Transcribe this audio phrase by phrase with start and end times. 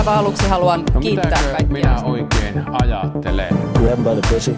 [0.00, 1.66] aivan aluksi haluan no, kiittää kaikkia.
[1.72, 3.48] minä oikein ajattelen?
[3.48, 4.56] Grab by the pussy.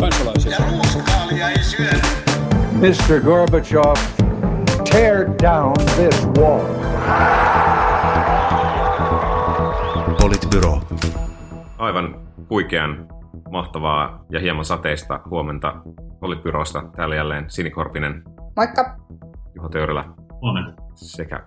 [0.00, 0.52] Kansalaisia.
[0.52, 1.90] Ja ruuskaalia ei syö.
[2.72, 3.20] Mr.
[3.24, 3.94] Gorbachev,
[4.90, 6.66] tear down this wall.
[10.20, 10.80] Politbyro.
[11.78, 13.08] Aivan huikean
[13.50, 15.74] mahtavaa ja hieman sateista huomenta
[16.20, 16.82] Politbyrosta.
[16.96, 18.22] Täällä jälleen Sinikorpinen.
[18.56, 18.96] Moikka.
[19.54, 20.04] Juho Töyrylä.
[20.40, 20.82] Huomenta.
[20.94, 21.40] Sekä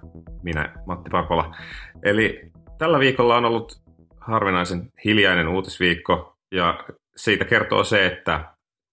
[0.43, 1.55] minä, Matti Pakola.
[2.04, 3.81] Eli tällä viikolla on ollut
[4.20, 8.45] harvinaisen hiljainen uutisviikko ja siitä kertoo se, että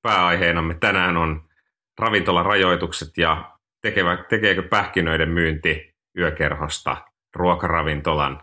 [0.02, 1.42] pääaiheenamme tänään on
[1.98, 3.50] ravintolarajoitukset ja
[3.82, 6.96] tekevä, tekeekö pähkinöiden myynti yökerhosta
[7.34, 8.42] ruokaravintolan.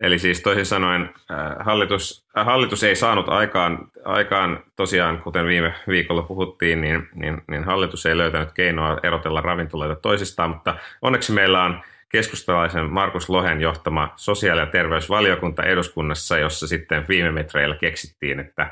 [0.00, 5.74] Eli siis toisin sanoen äh, hallitus, äh, hallitus ei saanut aikaan, aikaan tosiaan, kuten viime
[5.88, 11.64] viikolla puhuttiin, niin, niin, niin hallitus ei löytänyt keinoa erotella ravintoloita toisistaan, mutta onneksi meillä
[11.64, 18.70] on keskustalaisen Markus Lohen johtama sosiaali- ja terveysvaliokunta eduskunnassa, jossa sitten viime metreillä keksittiin, että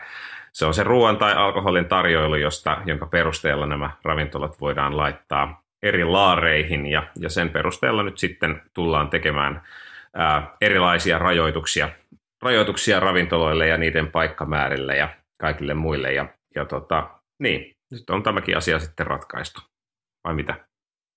[0.53, 6.05] se on se ruoan tai alkoholin tarjoilu, josta, jonka perusteella nämä ravintolat voidaan laittaa eri
[6.05, 9.63] laareihin ja, ja sen perusteella nyt sitten tullaan tekemään
[10.15, 11.89] ää, erilaisia rajoituksia,
[12.43, 16.13] rajoituksia ravintoloille ja niiden paikkamäärille ja kaikille muille.
[16.13, 19.61] Ja, ja tota, niin, nyt on tämäkin asia sitten ratkaistu.
[20.25, 20.55] Vai mitä?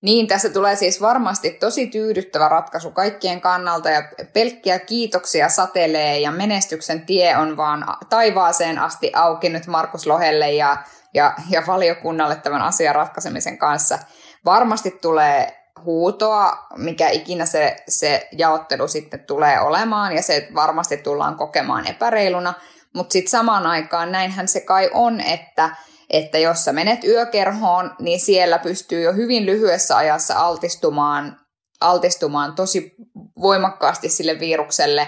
[0.02, 6.31] Niin, tässä tulee siis varmasti tosi tyydyttävä ratkaisu kaikkien kannalta ja pelkkiä kiitoksia satelee ja
[6.31, 10.77] menestyksen tie on vaan taivaaseen asti auki nyt Markus Lohelle ja,
[11.14, 14.00] ja, ja valiokunnalle tämän asian ratkaisemisen kanssa.
[14.45, 21.36] Varmasti tulee huutoa, mikä ikinä se, se jaottelu sitten tulee olemaan ja se varmasti tullaan
[21.36, 22.53] kokemaan epäreiluna,
[22.95, 25.70] mutta sitten samaan aikaan näinhän se kai on, että
[26.09, 31.38] että jos sä menet yökerhoon, niin siellä pystyy jo hyvin lyhyessä ajassa altistumaan,
[31.81, 32.95] altistumaan tosi
[33.41, 35.07] voimakkaasti sille virukselle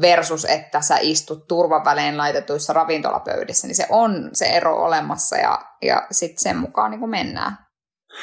[0.00, 6.06] versus, että sä istut turvavälein laitetuissa ravintolapöydissä, niin se on se ero olemassa ja, ja
[6.10, 7.58] sitten sen mukaan niin mennään.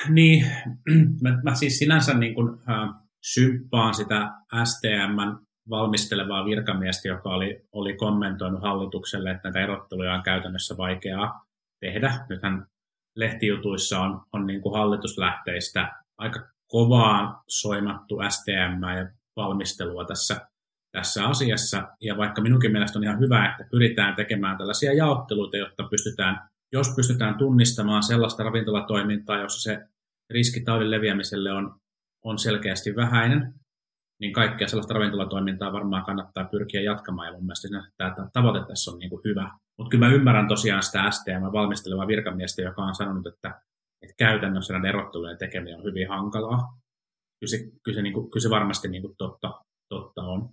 [0.09, 0.45] Niin,
[1.23, 2.90] mä, mä siis sinänsä niin kuin, äh,
[3.34, 4.29] symppaan sitä
[4.63, 11.44] STMn valmistelevaa virkamiestä, joka oli, oli kommentoinut hallitukselle, että näitä erotteluja on käytännössä vaikeaa
[11.83, 12.25] tehdä.
[12.29, 12.66] Nythän
[13.16, 20.47] lehtijutuissa on, on niin kuin hallituslähteistä aika kovaan soimattu STM ja valmistelua tässä,
[20.91, 21.88] tässä asiassa.
[22.01, 26.88] Ja vaikka minunkin mielestä on ihan hyvä, että pyritään tekemään tällaisia jaotteluita, jotta pystytään, jos
[26.95, 29.85] pystytään tunnistamaan sellaista ravintolatoimintaa, jossa se
[30.29, 31.75] riski taudin leviämiselle on,
[32.23, 33.53] on selkeästi vähäinen,
[34.22, 39.00] niin kaikkea sellaista ravintolatoimintaa varmaan kannattaa pyrkiä jatkamaan, ja mun mielestä tämä tavoite tässä on
[39.00, 39.51] niin kuin hyvä.
[39.78, 43.62] Mutta kyllä mä ymmärrän tosiaan sitä STM valmistelevaa virkamiestä, joka on sanonut, että,
[44.02, 46.59] että käytännössä näiden erottelujen tekeminen on hyvin hankalaa.
[47.40, 50.50] Kyllä se, kyllä se, niin kuin, kyllä se varmasti niin kuin totta, totta on.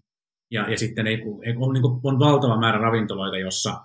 [0.51, 1.23] Ja, ja sitten ei,
[1.57, 3.81] on, niin kuin, on valtava määrä ravintoloita, jossa,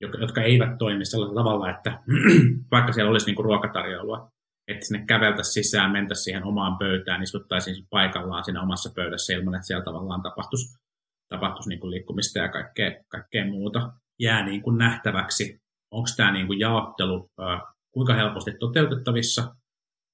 [0.00, 2.02] jotka eivät toimi sellaisella tavalla, että
[2.72, 4.30] vaikka siellä olisi niin kuin ruokatarjoilua,
[4.68, 9.66] että sinne käveltäisiin sisään, mentäisiin siihen omaan pöytään, istuttaisiin paikallaan siinä omassa pöydässä ilman, että
[9.66, 10.78] siellä tavallaan tapahtuisi,
[11.28, 13.92] tapahtuisi niin kuin liikkumista ja kaikkea, kaikkea muuta.
[14.20, 15.60] Jää niin kuin nähtäväksi,
[15.90, 17.30] onko tämä niin kuin jaottelu
[17.90, 19.54] kuinka helposti toteutettavissa,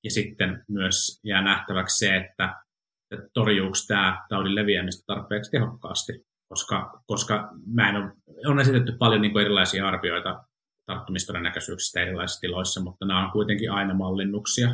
[0.05, 2.63] ja sitten myös jää nähtäväksi se, että,
[3.11, 6.13] että torjuuko tämä taudin leviämistä tarpeeksi tehokkaasti,
[6.49, 8.13] koska, koska mä en ole,
[8.47, 10.45] on esitetty paljon niin kuin erilaisia arvioita
[10.87, 14.69] tarttumistodennäköisyyksistä erilaisissa tiloissa, mutta nämä on kuitenkin aina mallinnuksia.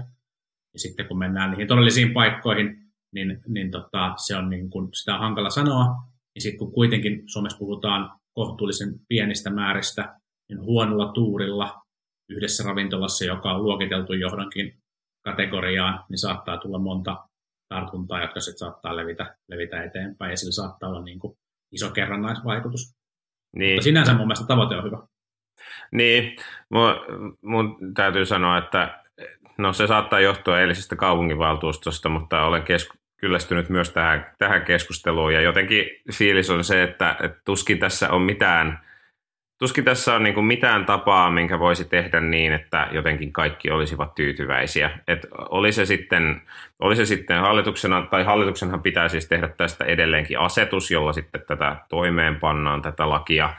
[0.73, 2.77] Ja sitten kun mennään niihin todellisiin paikkoihin,
[3.15, 5.85] niin, niin tota, se on niin kuin, sitä on hankala sanoa.
[6.35, 10.15] Ja sitten kun kuitenkin Suomessa puhutaan kohtuullisen pienistä määristä,
[10.49, 11.83] niin huonolla tuurilla
[12.29, 14.79] yhdessä ravintolassa, joka on luokiteltu johonkin
[15.25, 17.29] kategoriaan, niin saattaa tulla monta
[17.69, 21.39] tartuntaa, jotka sitten saattaa levitä, levitä eteenpäin, ja sillä saattaa olla niin kuin
[21.73, 22.95] iso kerrannaisvaikutus.
[23.57, 23.75] Niin.
[23.75, 25.07] Mutta sinänsä mun mielestä tavoite on hyvä.
[25.91, 26.37] Niin,
[26.69, 26.95] mun,
[27.43, 28.99] mun täytyy sanoa, että
[29.59, 35.41] no se saattaa johtua eilisestä kaupunginvaltuustosta, mutta olen kes- kyllästynyt myös tähän, tähän keskusteluun ja
[35.41, 38.81] jotenkin fiilis on se, että, että tuskin tässä on mitään,
[39.59, 44.91] tuskin tässä on niin mitään tapaa, minkä voisi tehdä niin, että jotenkin kaikki olisivat tyytyväisiä.
[45.09, 46.43] Et oli, se sitten,
[46.79, 51.77] oli se sitten hallituksena, tai hallituksenhan pitää siis tehdä tästä edelleenkin asetus, jolla sitten tätä
[51.89, 53.55] toimeenpannaan, tätä lakia,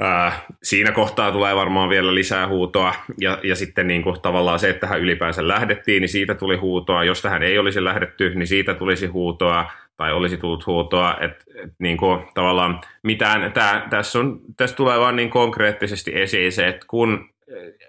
[0.00, 4.70] Ää, siinä kohtaa tulee varmaan vielä lisää huutoa ja, ja sitten niin kuin tavallaan se,
[4.70, 7.04] että tähän ylipäänsä lähdettiin, niin siitä tuli huutoa.
[7.04, 11.16] Jos tähän ei olisi lähdetty, niin siitä tulisi huutoa tai olisi tullut huutoa.
[11.20, 16.52] Että et niin kuin tavallaan mitään, tää, tässä, on, tässä tulee vaan niin konkreettisesti esiin
[16.52, 17.30] se, että kun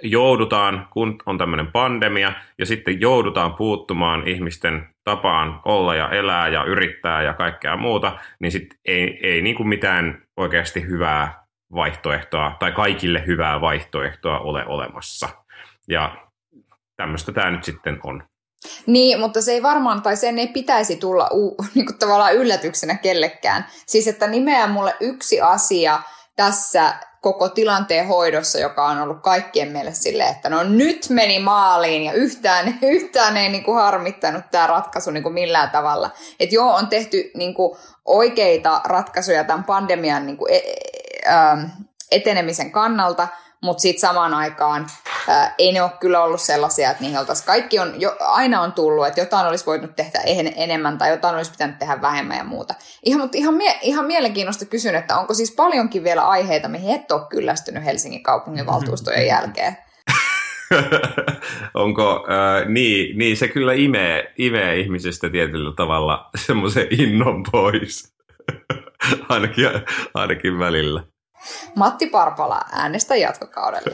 [0.04, 6.64] joudutaan, kun on tämmöinen pandemia, ja sitten joudutaan puuttumaan ihmisten tapaan olla ja elää ja
[6.64, 11.39] yrittää ja kaikkea muuta, niin sitten ei, ei niin kuin mitään oikeasti hyvää
[11.74, 15.30] vaihtoehtoa tai kaikille hyvää vaihtoehtoa ole olemassa.
[15.88, 16.16] Ja
[16.96, 18.24] tämmöistä tämä nyt sitten on.
[18.86, 22.98] Niin, mutta se ei varmaan, tai sen ei pitäisi tulla u, niin kuin tavallaan yllätyksenä
[22.98, 23.66] kellekään.
[23.86, 26.02] Siis, että nimeää mulle yksi asia
[26.36, 32.04] tässä koko tilanteen hoidossa, joka on ollut kaikkien mielestä silleen, että no nyt meni maaliin
[32.04, 36.10] ja yhtään, yhtään ei niin kuin harmittanut tämä ratkaisu niin kuin millään tavalla.
[36.40, 40.52] Että joo, on tehty niin kuin oikeita ratkaisuja tämän pandemian niin kuin,
[41.26, 41.32] e,
[42.12, 43.28] etenemisen kannalta,
[43.62, 44.88] mutta sitten samaan aikaan
[45.28, 48.74] ää, ei ne ole kyllä ollut sellaisia, että niihin oltaisiin, kaikki on, jo, aina on
[48.74, 50.20] tullut, että jotain olisi voinut tehdä
[50.56, 52.74] enemmän tai jotain olisi pitänyt tehdä vähemmän ja muuta.
[53.06, 57.12] Ihan, mutta ihan, mie, ihan mielenkiinnosta kysyn, että onko siis paljonkin vielä aiheita, mihin et
[57.12, 59.78] ole kyllästynyt Helsingin kaupunginvaltuustojen jälkeen?
[61.74, 68.19] onko, äh, niin, niin, se kyllä imee, imee ihmisestä tietyllä tavalla semmoisen innon pois,
[69.30, 69.70] ainakin,
[70.14, 71.04] ainakin välillä.
[71.76, 73.92] Matti Parpala äänestä jatkokaudelle.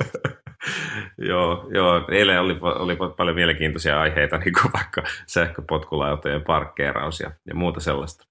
[1.30, 7.56] joo, joo, eilen oli, oli paljon mielenkiintoisia aiheita, niin kuin vaikka sähköpotkulautojen parkkeeraus ja, ja
[7.56, 8.24] muuta sellaista.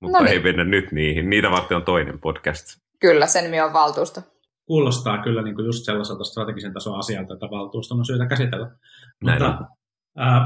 [0.00, 0.32] Mutta no niin.
[0.32, 1.30] ei mennä nyt niihin.
[1.30, 2.64] Niitä varten on toinen podcast.
[3.00, 4.20] Kyllä, sen nimi on valtuusto.
[4.66, 8.70] Kuulostaa kyllä niin kuin just sellaiselta strategisen tason asialta, että valtuuston on syytä käsitellä.
[9.24, 9.64] Näin Mutta,
[10.20, 10.42] äh,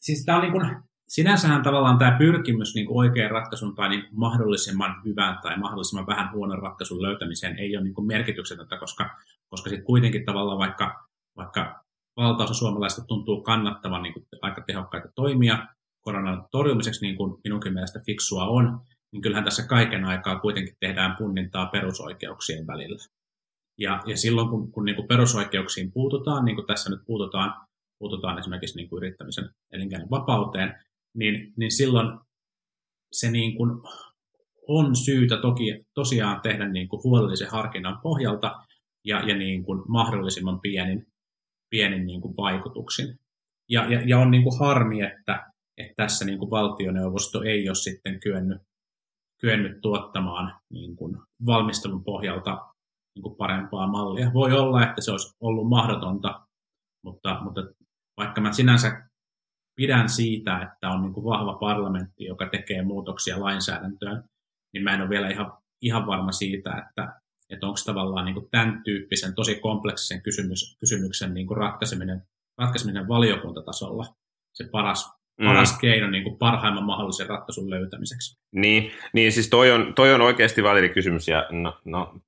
[0.00, 0.76] siis tämä on niin kuin,
[1.08, 6.06] sinänsähän tavallaan tämä pyrkimys niin kuin oikean ratkaisun tai niin kuin mahdollisimman hyvän tai mahdollisimman
[6.06, 9.10] vähän huonon ratkaisun löytämiseen ei ole niin kuin merkityksetöntä, koska,
[9.48, 11.06] koska sitten kuitenkin tavallaan vaikka,
[11.36, 11.80] vaikka
[12.16, 15.66] valtaosa suomalaista tuntuu kannattavan niin kuin aika tehokkaita toimia
[16.00, 18.80] koronan torjumiseksi, niin kuin minunkin mielestä fiksua on,
[19.12, 23.04] niin kyllähän tässä kaiken aikaa kuitenkin tehdään punnintaa perusoikeuksien välillä.
[23.78, 27.66] Ja, ja silloin, kun, kun niin kuin perusoikeuksiin puututaan, niin kuin tässä nyt puututaan,
[27.98, 30.74] puututaan esimerkiksi niin kuin yrittämisen elinkeinon vapauteen,
[31.16, 32.18] niin, niin silloin
[33.12, 33.70] se niin kuin
[34.68, 38.52] on syytä toki tosiaan tehdä niin kuin huolellisen harkinnan pohjalta
[39.04, 41.06] ja, ja niin kuin mahdollisimman pienin,
[41.70, 43.18] pienin niin kuin vaikutuksin.
[43.68, 47.74] Ja, ja, ja on niin kuin harmi, että, että tässä niin kuin valtioneuvosto ei ole
[47.74, 48.58] sitten kyennyt,
[49.40, 51.16] kyennyt tuottamaan niin kuin
[51.46, 52.66] valmistelun pohjalta
[53.14, 54.30] niin kuin parempaa mallia.
[54.34, 56.46] Voi olla, että se olisi ollut mahdotonta,
[57.04, 57.60] mutta, mutta
[58.16, 59.08] vaikka mä sinänsä
[59.76, 64.24] pidän siitä, että on niin kuin vahva parlamentti, joka tekee muutoksia lainsäädäntöön,
[64.72, 65.52] niin mä en ole vielä ihan,
[65.82, 67.20] ihan varma siitä, että,
[67.50, 72.22] että onko tavallaan niin kuin tämän tyyppisen tosi kompleksisen kysymys, kysymyksen niin kuin ratkaiseminen,
[72.58, 74.06] ratkaiseminen valiokuntatasolla
[74.56, 75.46] se paras, mm.
[75.46, 78.38] paras keino niin kuin parhaimman mahdollisen ratkaisun löytämiseksi.
[78.52, 82.20] Niin, niin siis toi on, toi on oikeasti validi kysymys ja no, no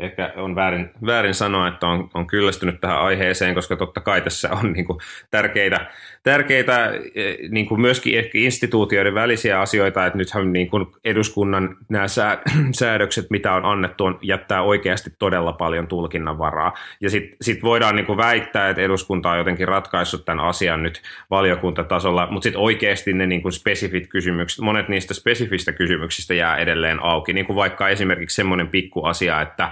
[0.00, 4.50] ehkä on väärin, väärin sanoa, että on, on kyllästynyt tähän aiheeseen, koska totta kai tässä
[4.50, 4.98] on niin kuin
[5.30, 5.86] tärkeitä,
[6.22, 12.06] tärkeitä e, niin kuin myöskin ehkä instituutioiden välisiä asioita, että nythän niin kuin eduskunnan nämä
[12.72, 16.74] säädökset, mitä on annettu, on, jättää oikeasti todella paljon tulkinnan varaa.
[17.00, 21.02] Ja sitten sit voidaan niin kuin väittää, että eduskunta on jotenkin ratkaissut tämän asian nyt
[21.30, 27.02] valiokuntatasolla, mutta sitten oikeasti ne niin kuin spesifit kysymykset, monet niistä spesifistä kysymyksistä jää edelleen
[27.02, 29.70] auki, niin kuin vaikka esimerkiksi semmoinen pikku asia, että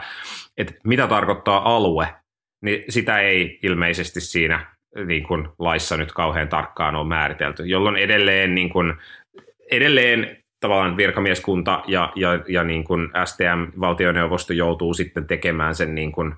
[0.56, 2.15] että mitä tarkoittaa alue,
[2.62, 4.67] niin sitä ei ilmeisesti siinä
[5.06, 8.94] niin kuin laissa nyt kauhean tarkkaan ole määritelty, jolloin edelleen, niin kuin,
[9.70, 16.34] edelleen tavallaan virkamieskunta ja, ja, ja niin kuin STM-valtioneuvosto joutuu sitten tekemään sen niin kuin,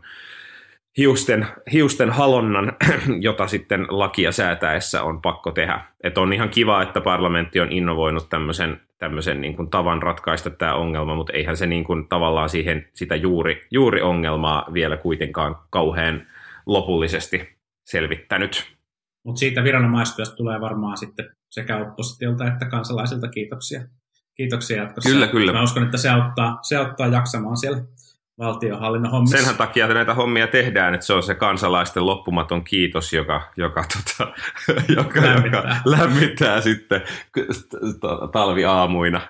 [0.99, 2.73] hiusten, hiusten halonnan,
[3.21, 5.81] jota sitten lakia säätäessä on pakko tehdä.
[6.05, 10.75] Et on ihan kiva, että parlamentti on innovoinut tämmöisen, tämmöisen niin kuin tavan ratkaista tämä
[10.75, 16.27] ongelma, mutta eihän se niin kuin tavallaan siihen sitä juuri, juuri ongelmaa vielä kuitenkaan kauhean
[16.67, 18.67] lopullisesti selvittänyt.
[19.25, 23.83] Mutta siitä viranomaistyöstä tulee varmaan sitten sekä oppositiolta että kansalaisilta kiitoksia.
[24.35, 25.11] Kiitoksia jatkossa.
[25.11, 25.53] Kyllä, kyllä.
[25.53, 27.83] Mä uskon, että se auttaa, se auttaa jaksamaan siellä
[28.41, 29.37] valtionhallinnon hommissa.
[29.37, 33.85] Senhän takia että näitä hommia tehdään, että se on se kansalaisten loppumaton kiitos, joka, joka,
[33.93, 34.33] tota,
[34.97, 35.45] joka, lämmittää.
[35.45, 37.03] joka lämmittää sitten
[38.33, 39.21] talviaamuina.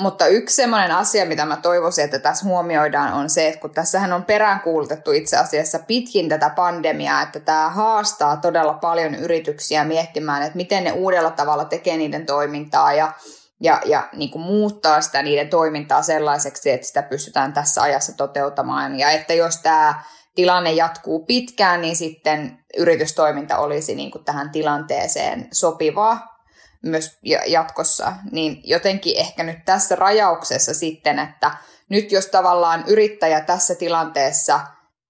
[0.00, 4.12] Mutta yksi sellainen asia, mitä mä toivoisin, että tässä huomioidaan, on se, että kun tässähän
[4.12, 10.56] on peräänkuulutettu itse asiassa pitkin tätä pandemiaa, että tämä haastaa todella paljon yrityksiä miettimään, että
[10.56, 13.12] miten ne uudella tavalla tekee niiden toimintaa ja
[13.60, 18.98] ja, ja niin kuin muuttaa sitä niiden toimintaa sellaiseksi, että sitä pystytään tässä ajassa toteuttamaan.
[18.98, 20.02] Ja että jos tämä
[20.34, 26.38] tilanne jatkuu pitkään, niin sitten yritystoiminta olisi niin kuin tähän tilanteeseen sopivaa
[26.82, 28.12] myös jatkossa.
[28.32, 31.50] Niin jotenkin ehkä nyt tässä rajauksessa sitten, että
[31.90, 34.60] nyt jos tavallaan yrittäjä tässä tilanteessa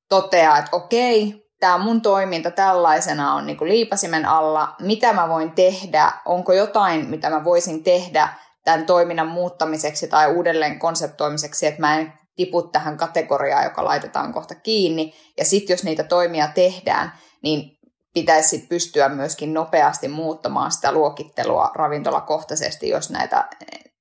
[0.08, 5.50] toteaa, että okei, tämä mun toiminta tällaisena on niin kuin liipasimen alla, mitä mä voin
[5.50, 8.28] tehdä, onko jotain, mitä mä voisin tehdä
[8.64, 14.54] tämän toiminnan muuttamiseksi tai uudelleen konseptoimiseksi, että mä en tipu tähän kategoriaan, joka laitetaan kohta
[14.54, 15.14] kiinni.
[15.38, 17.12] Ja sitten jos niitä toimia tehdään,
[17.42, 17.78] niin
[18.14, 23.48] pitäisi sit pystyä myöskin nopeasti muuttamaan sitä luokittelua ravintolakohtaisesti, jos näitä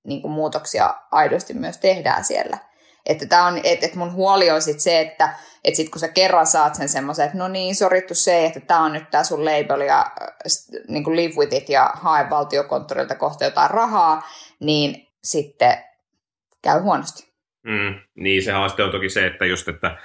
[0.04, 2.58] niin kuin muutoksia aidosti myös tehdään siellä.
[3.08, 6.08] Että tää on, et, et mun huoli on sit se, että et sit kun sä
[6.08, 9.46] kerran saat sen semmoisen, että no niin, sorittu se, että tämä on nyt tämä sun
[9.46, 14.28] label ja äh, niin kuin live with it ja hae valtiokonttorilta kohta jotain rahaa,
[14.60, 15.78] niin sitten
[16.62, 17.28] käy huonosti.
[17.64, 19.98] Mm, niin, se haaste on toki se, että just, että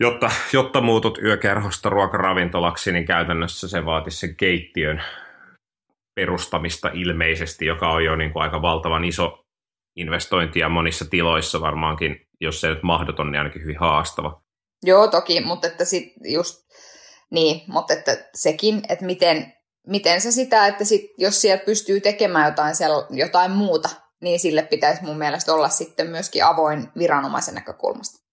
[0.00, 5.02] jotta, jotta muutut yökerhosta ruokaravintolaksi, niin käytännössä se vaatisi sen keittiön
[6.14, 9.43] perustamista ilmeisesti, joka on jo niin kuin aika valtavan iso
[9.96, 14.42] investointi ja monissa tiloissa varmaankin, jos se nyt mahdoton, niin ainakin hyvin haastava.
[14.82, 16.64] Joo, toki, mutta että sit just,
[17.30, 19.52] niin, mutta että sekin, että miten,
[19.86, 23.88] miten se sitä, että sit, jos siellä pystyy tekemään jotain, sel, jotain muuta,
[24.20, 28.23] niin sille pitäisi mun mielestä olla sitten myöskin avoin viranomaisen näkökulmasta.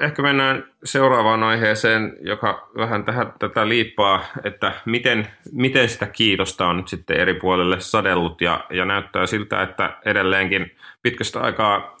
[0.00, 6.76] Ehkä mennään seuraavaan aiheeseen, joka vähän tähän, tätä liippaa, että miten, miten sitä kiitosta on
[6.76, 8.40] nyt sitten eri puolille sadellut.
[8.40, 11.96] Ja, ja näyttää siltä, että edelleenkin pitkästä aikaa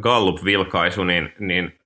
[0.00, 1.78] Gallup-vilkaisu, niin, niin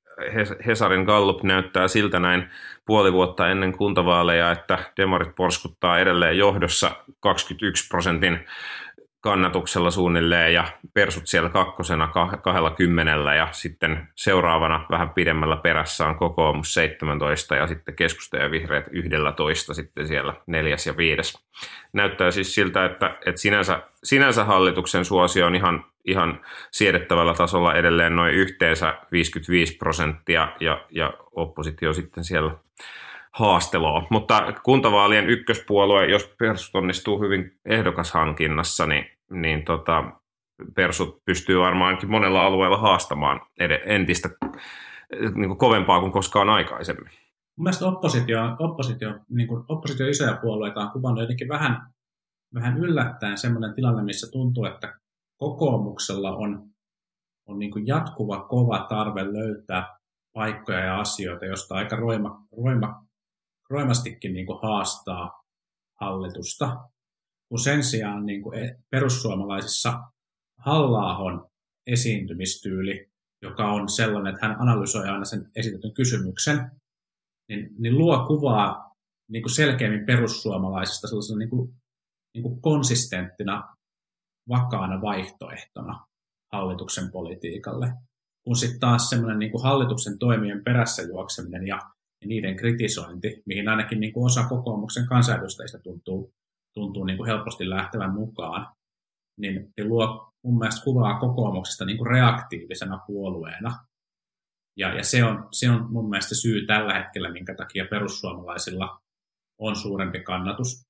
[0.66, 2.50] Hesarin Gallup näyttää siltä näin
[2.86, 8.46] puoli vuotta ennen kuntavaaleja, että demarit porskuttaa edelleen johdossa 21 prosentin
[9.20, 12.08] kannatuksella suunnilleen ja persut siellä kakkosena
[12.42, 18.50] kahdella kymmenellä ja sitten seuraavana vähän pidemmällä perässä on kokoomus 17 ja sitten keskusta ja
[18.50, 21.38] vihreät 11 sitten siellä neljäs ja viides.
[21.92, 28.16] Näyttää siis siltä, että, että sinänsä, sinänsä hallituksen suosio on ihan, ihan siedettävällä tasolla edelleen
[28.16, 32.50] noin yhteensä 55 prosenttia ja, ja oppositio sitten siellä
[33.38, 34.06] haasteloa.
[34.10, 40.04] Mutta kuntavaalien ykköspuolue, jos persut onnistuu hyvin ehdokashankinnassa, niin niin tota,
[40.74, 43.40] persut pystyy varmaankin monella alueella haastamaan
[43.84, 44.28] entistä
[45.34, 47.12] niin kuin kovempaa kuin koskaan aikaisemmin.
[47.58, 51.92] Mielestäni oppositio, oppositio, niin kuin oppositio isoja puolueita on kuvannut jotenkin vähän,
[52.54, 54.94] vähän yllättäen sellainen tilanne, missä tuntuu, että
[55.36, 56.62] kokoomuksella on,
[57.46, 59.98] on niin kuin jatkuva kova tarve löytää
[60.32, 63.05] paikkoja ja asioita, joista aika roima, roima,
[63.70, 65.42] roimastikin niin kuin haastaa
[66.00, 66.76] hallitusta
[67.48, 70.00] kun sen sijaan niin kuin e, perussuomalaisissa
[70.58, 71.48] halla
[71.86, 73.10] esiintymistyyli,
[73.42, 76.70] joka on sellainen, että hän analysoi aina sen esitetyn kysymyksen,
[77.48, 78.90] niin, niin luo kuvaa
[79.30, 81.74] niin kuin selkeämmin perussuomalaisista sellaisena niin kuin,
[82.34, 83.76] niin kuin konsistenttina,
[84.48, 86.06] vakaana vaihtoehtona
[86.52, 87.92] hallituksen politiikalle.
[88.44, 91.78] Kun sitten taas semmoinen niin hallituksen toimien perässä juokseminen ja,
[92.26, 96.32] ja niiden kritisointi, mihin ainakin niin kuin osa kokoomuksen kansanedustajista tuntuu
[96.76, 98.74] tuntuu niin kuin helposti lähtevän mukaan,
[99.40, 103.86] niin, niin luo mun mielestä kuvaa kokoomuksesta niin kuin reaktiivisena puolueena.
[104.76, 109.00] Ja, ja se, on, se on mun mielestä syy tällä hetkellä, minkä takia perussuomalaisilla
[109.58, 110.82] on suurempi kannatus,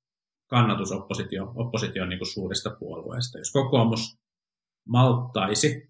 [0.50, 3.38] kannatus oppositio, opposition niin kuin suurista puolueista.
[3.38, 4.16] Jos kokoomus
[4.88, 5.88] malttaisi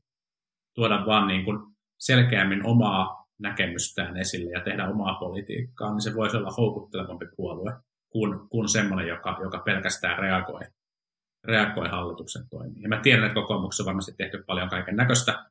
[0.74, 1.58] tuoda vaan niin kuin
[2.00, 7.72] selkeämmin omaa näkemystään esille ja tehdä omaa politiikkaa, niin se voisi olla houkuttelevampi puolue
[8.08, 10.60] kuin, kuin semmoinen, joka, joka pelkästään reagoi,
[11.44, 12.82] reagoi hallituksen toimiin.
[12.82, 15.44] Ja mä tiedän, että kokoomuksessa on varmasti tehty paljon kaiken näköistä.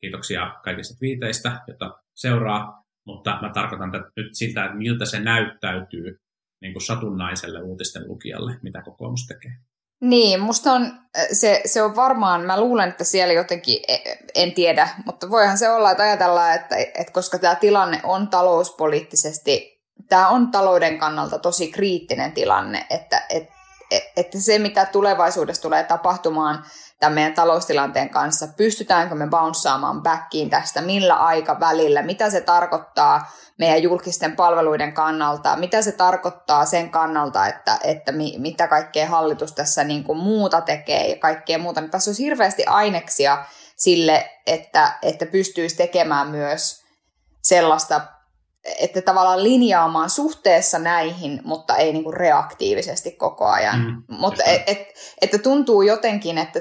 [0.00, 6.20] Kiitoksia kaikista twiiteistä, joita seuraa, mutta mä tarkoitan nyt sitä, että miltä se näyttäytyy
[6.60, 9.52] niin kuin satunnaiselle uutisten lukijalle, mitä kokoomus tekee.
[10.00, 13.98] Niin, musta on, se, se on varmaan, mä luulen, että siellä jotenkin, e,
[14.34, 19.74] en tiedä, mutta voihan se olla, että ajatellaan, että, että koska tämä tilanne on talouspoliittisesti
[20.08, 23.54] tämä on talouden kannalta tosi kriittinen tilanne, että, että,
[24.16, 26.64] että se, mitä tulevaisuudessa tulee tapahtumaan
[27.00, 33.82] tämän meidän taloustilanteen kanssa, pystytäänkö me bounsaamaan backiin tästä, millä aikavälillä, mitä se tarkoittaa meidän
[33.82, 39.84] julkisten palveluiden kannalta, mitä se tarkoittaa sen kannalta, että, että mi, mitä kaikkea hallitus tässä
[39.84, 41.80] niin kuin muuta tekee ja kaikkea muuta.
[41.80, 43.44] Niin tässä olisi hirveästi aineksia
[43.76, 46.84] sille, että, että pystyisi tekemään myös
[47.42, 48.00] sellaista
[48.78, 53.80] että tavallaan linjaamaan suhteessa näihin, mutta ei niinku reaktiivisesti koko ajan.
[53.80, 54.88] Mm, mutta et, et,
[55.20, 56.60] että tuntuu jotenkin, että,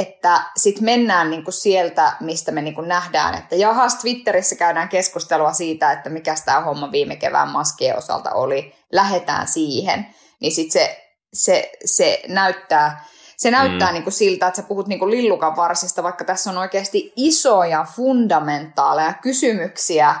[0.00, 5.92] että sitten mennään niinku sieltä, mistä me niinku nähdään, että jahas, Twitterissä käydään keskustelua siitä,
[5.92, 10.06] että mikä tämä homma viime kevään maskien osalta oli, lähetään siihen,
[10.40, 13.04] niin sitten se, se, se näyttää
[13.36, 13.92] se näyttää mm.
[13.92, 17.86] niin kuin siltä, että sä puhut niin kuin lillukan varsista, vaikka tässä on oikeasti isoja
[17.96, 20.14] fundamentaaleja kysymyksiä,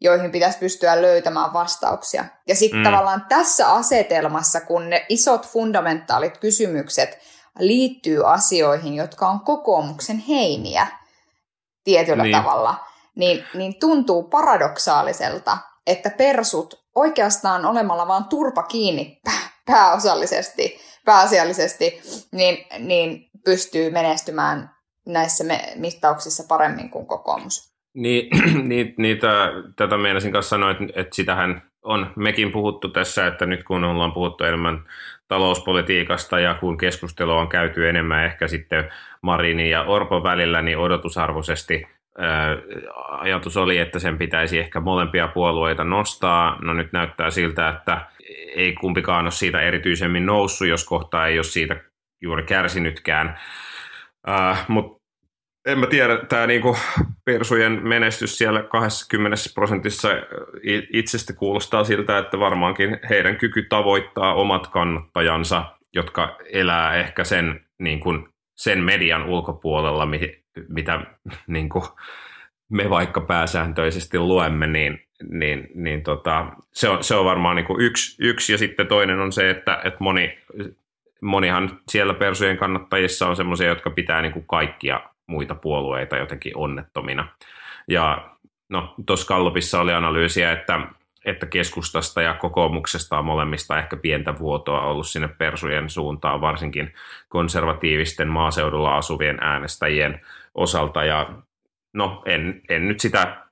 [0.00, 2.24] joihin pitäisi pystyä löytämään vastauksia.
[2.48, 2.84] Ja sitten mm.
[2.84, 7.18] tavallaan tässä asetelmassa, kun ne isot fundamentaalit kysymykset
[7.58, 10.86] liittyy asioihin, jotka on kokoomuksen heiniä
[11.84, 12.36] tietyllä niin.
[12.36, 12.74] tavalla,
[13.16, 19.20] niin, niin tuntuu paradoksaaliselta, että persut oikeastaan olemalla vaan turpa kiinni
[19.66, 22.00] pääosallisesti, pääasiallisesti,
[22.32, 24.70] niin, niin pystyy menestymään
[25.06, 25.44] näissä
[25.76, 27.74] mittauksissa paremmin kuin kokoomus.
[27.94, 28.28] Niin,
[28.68, 29.28] niin, niitä,
[29.76, 34.12] tätä meinasin kanssa sanoa, että, että sitähän on mekin puhuttu tässä, että nyt kun ollaan
[34.12, 34.84] puhuttu enemmän
[35.28, 41.86] talouspolitiikasta ja kun keskustelua on käyty enemmän ehkä sitten Marinin ja Orpon välillä, niin odotusarvoisesti
[43.08, 46.58] ajatus oli, että sen pitäisi ehkä molempia puolueita nostaa.
[46.62, 48.00] No nyt näyttää siltä, että
[48.56, 51.76] ei kumpikaan ole siitä erityisemmin noussut, jos kohta ei ole siitä
[52.20, 53.38] juuri kärsinytkään.
[54.68, 55.03] Mutta
[55.66, 56.76] en mä tiedä, tämä niinku
[57.24, 60.08] persujen menestys siellä 20 prosentissa
[60.92, 68.28] itsestä kuulostaa siltä, että varmaankin heidän kyky tavoittaa omat kannattajansa, jotka elää ehkä sen, niinku,
[68.54, 70.08] sen median ulkopuolella,
[70.68, 71.00] mitä
[71.46, 71.84] niinku,
[72.68, 78.16] me vaikka pääsääntöisesti luemme, niin, niin, niin tota, se, on, se on varmaan niinku yksi,
[78.24, 80.38] yksi, ja sitten toinen on se, että, että moni,
[81.22, 87.28] monihan siellä persujen kannattajissa on semmoisia, jotka pitää niinku kaikkia muita puolueita jotenkin onnettomina.
[87.88, 88.30] Ja
[88.68, 90.80] no, tuossa Kallopissa oli analyysiä, että,
[91.24, 96.94] että keskustasta ja kokoomuksesta on molemmista ehkä pientä vuotoa ollut sinne persujen suuntaan, varsinkin
[97.28, 100.20] konservatiivisten maaseudulla asuvien äänestäjien
[100.54, 101.04] osalta.
[101.04, 101.30] Ja
[101.92, 103.44] no, en, en nyt sitä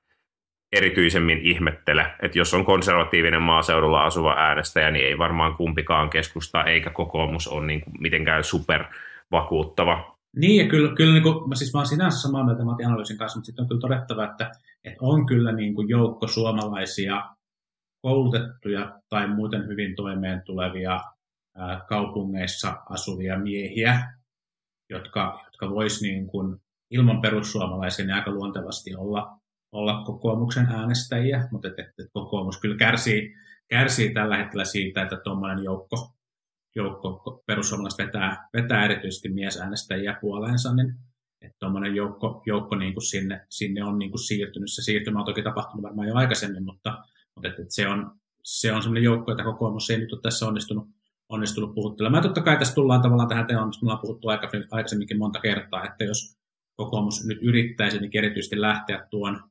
[0.71, 6.89] erityisemmin ihmettele, että jos on konservatiivinen maaseudulla asuva äänestäjä, niin ei varmaan kumpikaan keskusta eikä
[6.89, 11.87] kokoomus ole niin kuin mitenkään supervakuuttava niin, ja kyllä, kyllä niin kuin, siis mä olen
[11.87, 14.51] sinänsä samaa mieltä Matti analyysin kanssa, mutta sitten on kyllä todettava, että,
[14.83, 17.23] että on kyllä niin kuin joukko suomalaisia
[18.01, 21.01] koulutettuja tai muuten hyvin toimeen tulevia
[21.55, 24.13] ää, kaupungeissa asuvia miehiä,
[24.89, 26.57] jotka, jotka vois niin kuin,
[26.91, 29.39] ilman perussuomalaisia niin aika luontevasti olla,
[29.71, 33.35] olla kokoomuksen äänestäjiä, mutta et, et, et kokoomus kyllä kärsii,
[33.67, 36.12] kärsii tällä hetkellä siitä, että tuommoinen joukko
[36.75, 40.95] joukko perussuomalaiset vetää, vetää erityisesti miesäänestäjiä puoleensa, niin
[41.41, 44.71] että tuommoinen joukko, joukko niin kuin sinne, sinne on niin kuin siirtynyt.
[44.71, 47.03] Se siirtymä on toki tapahtunut varmaan jo aikaisemmin, mutta,
[47.35, 48.11] mutta että, että se on,
[48.43, 50.87] se on semmoinen joukko, että kokoomus ei nyt ole tässä onnistunut,
[51.29, 52.23] onnistunut puhuttelemaan.
[52.23, 54.27] Totta kai tässä tullaan tavallaan tähän teemaan, mistä me ollaan puhuttu
[54.71, 56.37] aikaisemminkin monta kertaa, että jos
[56.75, 59.43] kokoomus nyt yrittäisi niin erityisesti lähteä tuon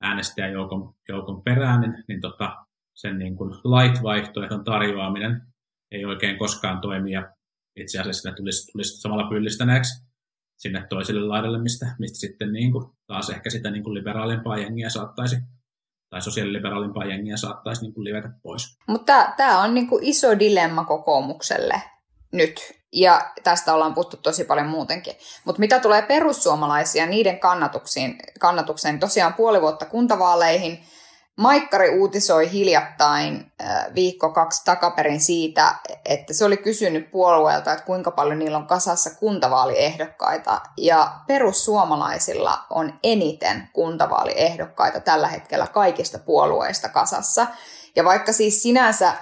[0.00, 2.56] äänestäjäjoukon joukon perään, niin, niin tota,
[2.94, 5.51] sen niin kuin light-vaihtoehdon tarjoaminen
[5.92, 7.32] ei oikein koskaan toimi ja
[7.76, 10.02] itse asiassa ne tulisi, tulisi samalla pyllistäneeksi
[10.56, 14.88] sinne toiselle laidalle, mistä, mistä sitten niin kuin taas ehkä sitä niin kuin liberaalimpaa jengiä
[14.88, 15.36] saattaisi
[16.10, 18.76] tai sosiaaliliberaalimpaa jengiä saattaisi niin kuin livetä pois.
[18.88, 21.82] Mutta tämä on niin kuin iso dilemma kokoomukselle
[22.32, 22.60] nyt,
[22.92, 25.14] ja tästä ollaan puhuttu tosi paljon muutenkin.
[25.44, 30.78] Mutta mitä tulee perussuomalaisia, niiden kannatuksiin, kannatukseen, tosiaan puoli vuotta kuntavaaleihin–
[31.42, 33.52] Maikkari uutisoi hiljattain
[33.94, 35.74] viikko kaksi takaperin siitä,
[36.04, 40.60] että se oli kysynyt puolueelta, että kuinka paljon niillä on kasassa kuntavaaliehdokkaita.
[40.76, 47.46] Ja perussuomalaisilla on eniten kuntavaaliehdokkaita tällä hetkellä kaikista puolueista kasassa.
[47.96, 49.12] Ja vaikka siis sinänsä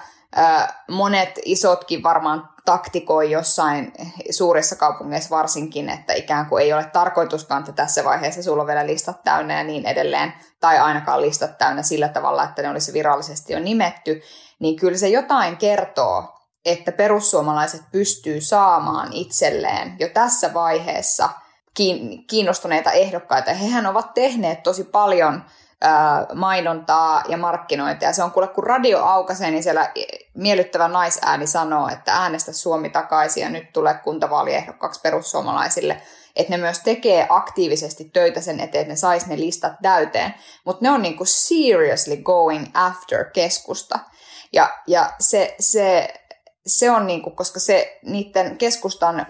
[0.89, 3.93] monet isotkin varmaan taktikoi jossain
[4.31, 8.87] suurissa kaupungeissa varsinkin, että ikään kuin ei ole tarkoituskaan, että tässä vaiheessa sulla on vielä
[8.87, 13.53] listat täynnä ja niin edelleen, tai ainakaan listat täynnä sillä tavalla, että ne olisi virallisesti
[13.53, 14.21] jo nimetty,
[14.59, 21.29] niin kyllä se jotain kertoo, että perussuomalaiset pystyy saamaan itselleen jo tässä vaiheessa
[22.29, 23.53] kiinnostuneita ehdokkaita.
[23.53, 25.43] Hehän ovat tehneet tosi paljon
[26.33, 28.13] mainontaa ja markkinointia.
[28.13, 29.91] Se on kuule, kun radio aukaisee, niin siellä
[30.33, 36.01] miellyttävä naisääni sanoo, että äänestä Suomi takaisin ja nyt tulee kuntavaaliehdokkaksi perussuomalaisille.
[36.35, 40.33] Että ne myös tekee aktiivisesti töitä sen eteen, että ne sais ne listat täyteen.
[40.65, 43.99] Mutta ne on niinku seriously going after keskusta.
[44.53, 46.13] Ja, ja se, se,
[46.67, 49.27] se on niinku, koska se niiden keskustan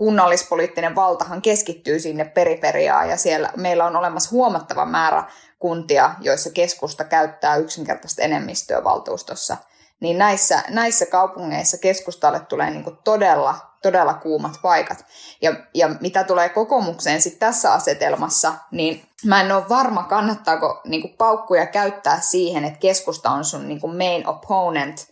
[0.00, 5.24] kunnallispoliittinen valtahan keskittyy sinne periferiaan ja siellä meillä on olemassa huomattava määrä
[5.58, 9.56] kuntia, joissa keskusta käyttää yksinkertaista enemmistöä valtuustossa,
[10.00, 15.04] niin näissä, näissä kaupungeissa keskustalle tulee niin todella, todella kuumat paikat.
[15.42, 21.14] Ja, ja mitä tulee kokoomukseen sitten tässä asetelmassa, niin mä en ole varma, kannattaako niin
[21.18, 25.10] paukkuja käyttää siihen, että keskusta on sun niin main opponent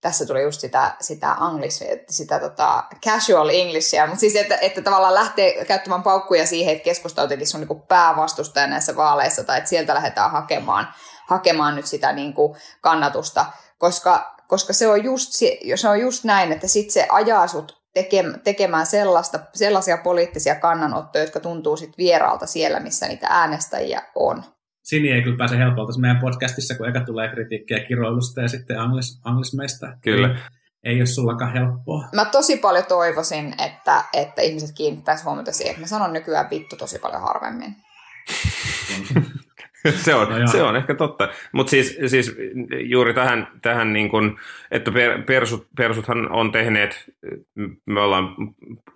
[0.00, 5.14] tässä tuli just sitä, sitä anglis, sitä tota casual englishia, mutta siis että, että tavallaan
[5.14, 9.94] lähtee käyttämään paukkuja siihen, että keskusta on sun niin päävastustaja näissä vaaleissa, tai että sieltä
[9.94, 10.88] lähdetään hakemaan,
[11.26, 13.46] hakemaan nyt sitä niin kuin kannatusta,
[13.78, 15.32] koska, koska se, on just,
[15.74, 17.86] se on just näin, että sitten se ajaa sut
[18.44, 24.44] tekemään sellaista, sellaisia poliittisia kannanottoja, jotka tuntuu sit vieraalta siellä, missä niitä äänestäjiä on.
[24.86, 29.20] Sini ei kyllä pääse helpolta meidän podcastissa, kun eka tulee kritiikkiä kiroilusta ja sitten anglis,
[29.24, 29.86] anglismeista.
[30.00, 30.28] Kyllä.
[30.28, 32.08] Ei, ei ole sullakaan helppoa.
[32.14, 36.76] Mä tosi paljon toivoisin, että, että ihmiset kiinnittäisivät huomiota siihen, että mä sanon nykyään vittu
[36.76, 37.76] tosi paljon harvemmin.
[40.04, 41.28] se, on, no se on ehkä totta.
[41.52, 42.36] Mutta siis, siis
[42.80, 44.38] juuri tähän, tähän niin kun,
[44.70, 47.12] että per, persut, persuthan on tehneet,
[47.86, 48.34] me ollaan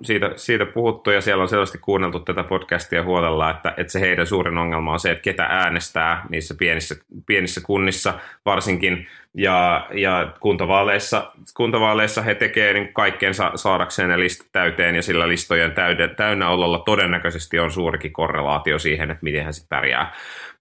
[0.03, 4.26] siitä, siitä puhuttu ja siellä on selvästi kuunneltu tätä podcastia huolella, että, että se heidän
[4.26, 8.14] suurin ongelma on se, että ketä äänestää niissä pienissä, pienissä kunnissa
[8.46, 9.07] varsinkin.
[9.35, 15.72] Ja, ja kuntavaaleissa, kuntavaaleissa he tekevät niin kaikkeensa saadakseen ne listat täyteen ja sillä listojen
[16.16, 20.12] täynnä ololla todennäköisesti on suurikin korrelaatio siihen, että miten hän sitten pärjää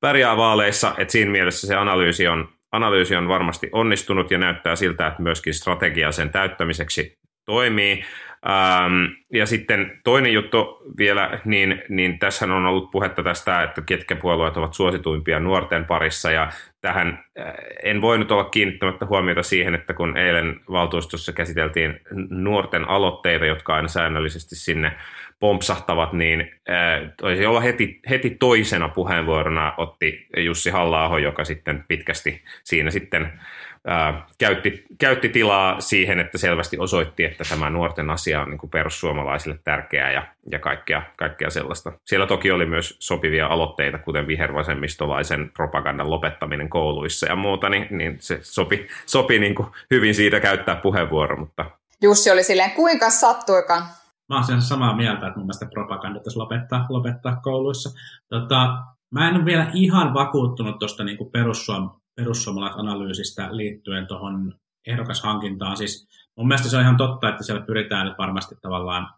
[0.02, 5.08] pärjää vaaleissa, että siinä mielessä se analyysi on, analyysi on varmasti onnistunut ja näyttää siltä,
[5.08, 8.04] että myöskin strategia sen täyttämiseksi toimii.
[8.50, 14.16] Ähm, ja sitten toinen juttu vielä, niin, niin tässä on ollut puhetta tästä, että ketkä
[14.16, 19.94] puolueet ovat suosituimpia nuorten parissa, ja tähän äh, en voinut olla kiinnittämättä huomiota siihen, että
[19.94, 24.92] kun eilen valtuustossa käsiteltiin nuorten aloitteita, jotka aina säännöllisesti sinne
[25.40, 32.44] pompsahtavat, niin äh, toisi olla heti, heti toisena puheenvuorona otti Jussi halla joka sitten pitkästi
[32.64, 33.40] siinä sitten
[33.88, 39.60] ää, käytti, käytti tilaa siihen, että selvästi osoitti, että tämä nuorten asia on niin perussuomalaisille
[39.64, 41.92] tärkeää ja, ja kaikkea, kaikkea sellaista.
[42.06, 48.16] Siellä toki oli myös sopivia aloitteita, kuten vihervasemmistolaisen propagandan lopettaminen kouluissa ja muuta, niin, niin
[48.20, 49.56] se sopi, sopi niin
[49.92, 51.38] hyvin siitä käyttää puheenvuoro.
[51.38, 51.66] Mutta...
[52.02, 53.84] Jussi oli silleen, kuinka sattuikaan?
[54.30, 57.90] Mä oon sen samaa mieltä, että mun mielestä propaganda lopettaa, lopettaa kouluissa.
[58.30, 64.54] Tota, mä en ole vielä ihan vakuuttunut tuosta niin perussuom, perussuomalaisanalyysistä liittyen tuohon
[64.88, 65.78] ehdokashankintaan.
[65.78, 69.10] Siis mun mielestä se on ihan totta, että siellä pyritään nyt varmasti tavallaan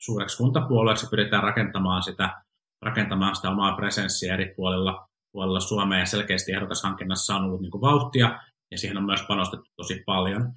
[0.00, 2.42] suureksi kuntapuolueeksi, pyritään rakentamaan sitä,
[2.82, 7.82] rakentamaan sitä omaa presenssiä eri puolilla, puolilla Suomea, ja selkeästi ehdokashankinnassa on ollut niin kuin
[7.82, 10.52] vauhtia, ja siihen on myös panostettu tosi paljon.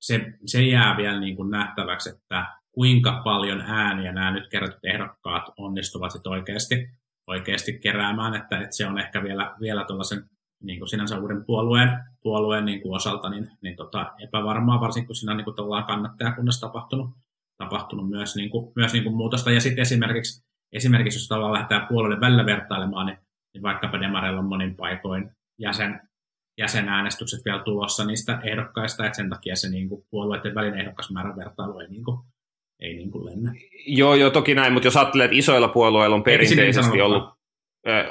[0.00, 5.44] Se, se jää vielä niin kuin nähtäväksi, että kuinka paljon ääniä nämä nyt kerrotut ehdokkaat
[5.56, 6.90] onnistuvat sit oikeasti,
[7.26, 10.24] oikeasti keräämään, että, että se on ehkä vielä, vielä tuollaisen
[10.62, 11.90] niin kuin sinänsä uuden puolueen,
[12.22, 16.66] puolueen niin kuin osalta niin, niin tota, epävarmaa, varsinkin kun siinä on niin kuin kannattajakunnassa
[16.66, 17.10] tapahtunut,
[17.58, 19.50] tapahtunut myös, niin kuin, myös niin kuin muutosta.
[19.50, 23.18] Ja sitten esimerkiksi, esimerkiksi jos tavallaan lähdetään puolueiden välillä vertailemaan, niin,
[23.54, 26.00] niin vaikkapa Demareilla on monin paikoin jäsen,
[26.58, 31.78] jäsenäänestykset vielä tulossa niistä ehdokkaista, että sen takia se niin kuin, puolueiden välinen ehdokasmäärän vertailu
[31.78, 32.18] ei, niin kuin,
[32.80, 33.54] ei niin kuin lennä.
[33.86, 37.40] Joo, joo, toki näin, mutta jos ajattelee, että isoilla puolueilla on perinteisesti ollut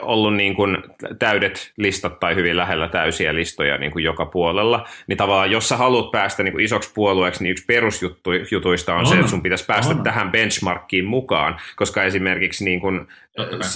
[0.01, 0.77] ollut niin kuin
[1.19, 5.77] täydet listat tai hyvin lähellä täysiä listoja niin kuin joka puolella, niin tavallaan jos sä
[5.77, 9.65] haluat päästä niin kuin isoksi puolueeksi, niin yksi perusjutuista on, on se, että sun pitäisi
[9.65, 10.03] päästä on.
[10.03, 13.07] tähän benchmarkkiin mukaan, koska esimerkiksi niin kuin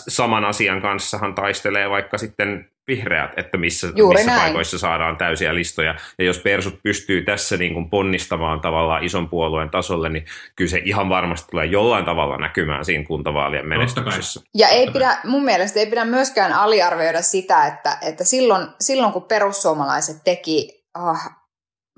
[0.08, 5.96] saman asian kanssahan taistelee vaikka sitten vihreät, että missä, missä paikoissa saadaan täysiä listoja.
[6.20, 10.82] Ja jos persut pystyy tässä niin kuin ponnistamaan tavallaan ison puolueen tasolle, niin kyllä se
[10.86, 14.42] ihan varmasti tulee jollain tavalla näkymään siinä kuntavaalien menestyksessä.
[14.56, 19.24] Ja ei pidä, mun mielestä ei pidä myöskään aliarvioida sitä, että, että silloin, silloin kun
[19.24, 21.20] perussuomalaiset teki, oh,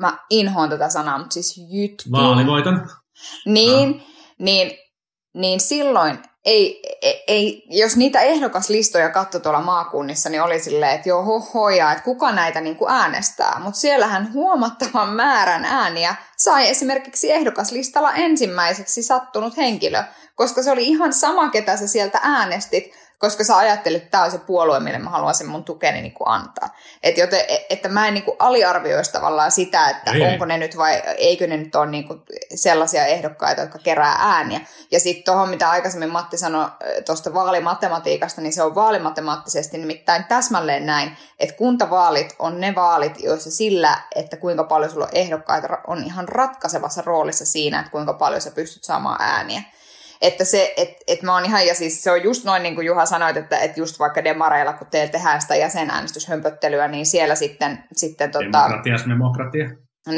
[0.02, 2.12] mä inhoan tätä sanaa, mutta siis jytkin.
[2.12, 2.90] Vaalivoiton.
[3.46, 4.08] Niin, ah.
[4.40, 4.72] niin,
[5.34, 11.10] niin silloin ei, ei, ei, jos niitä ehdokaslistoja katsoi tuolla maakunnissa, niin oli silleen, että
[11.10, 13.60] joo, hohoja, että kuka näitä niin kuin äänestää.
[13.64, 20.04] Mutta siellähän huomattavan määrän ääniä sai esimerkiksi ehdokaslistalla ensimmäiseksi sattunut henkilö,
[20.36, 24.32] koska se oli ihan sama, ketä sä sieltä äänestit, koska sä ajattelit, että tämä on
[24.32, 26.70] se puolue, mille mä haluaisin mun tukeni niin kuin antaa.
[27.04, 30.58] Et joten, e, että mä en niin kuin aliarvioisi tavallaan sitä, että ei, onko ne
[30.58, 32.22] nyt vai eikö ne nyt ole niin kuin
[32.56, 34.60] sellaisia ehdokkaita, jotka kerää ääniä.
[34.92, 36.68] Ja sitten tuohon, mitä aikaisemmin Matti sanoi
[37.06, 43.52] tuosta vaalimatematiikasta, niin se on vaalimatemaattisesti nimittäin täsmälleen näin, että kuntavaalit on ne vaalit, joissa
[43.52, 48.42] sillä, että kuinka paljon sulla on ehdokkaita, on ihan ratkaisevassa roolissa siinä, että kuinka paljon
[48.42, 49.62] sä pystyt saamaan ääniä.
[50.22, 52.88] Että se, että et mä oon ihan, ja siis se on just noin niin kuin
[52.88, 57.84] Juha sanoit, että, että just vaikka demareilla, kun teillä tehdään sitä jäsenäänestyshömpöttelyä, niin siellä sitten...
[57.96, 59.70] sitten tota, Demokratias demokratia.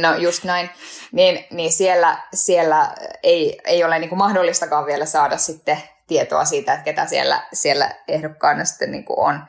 [0.02, 0.70] No just näin.
[1.12, 6.74] Niin, niin siellä, siellä ei, ei ole niin kuin mahdollistakaan vielä saada sitten tietoa siitä,
[6.74, 9.40] että ketä siellä, siellä ehdokkaana sitten niin kuin on.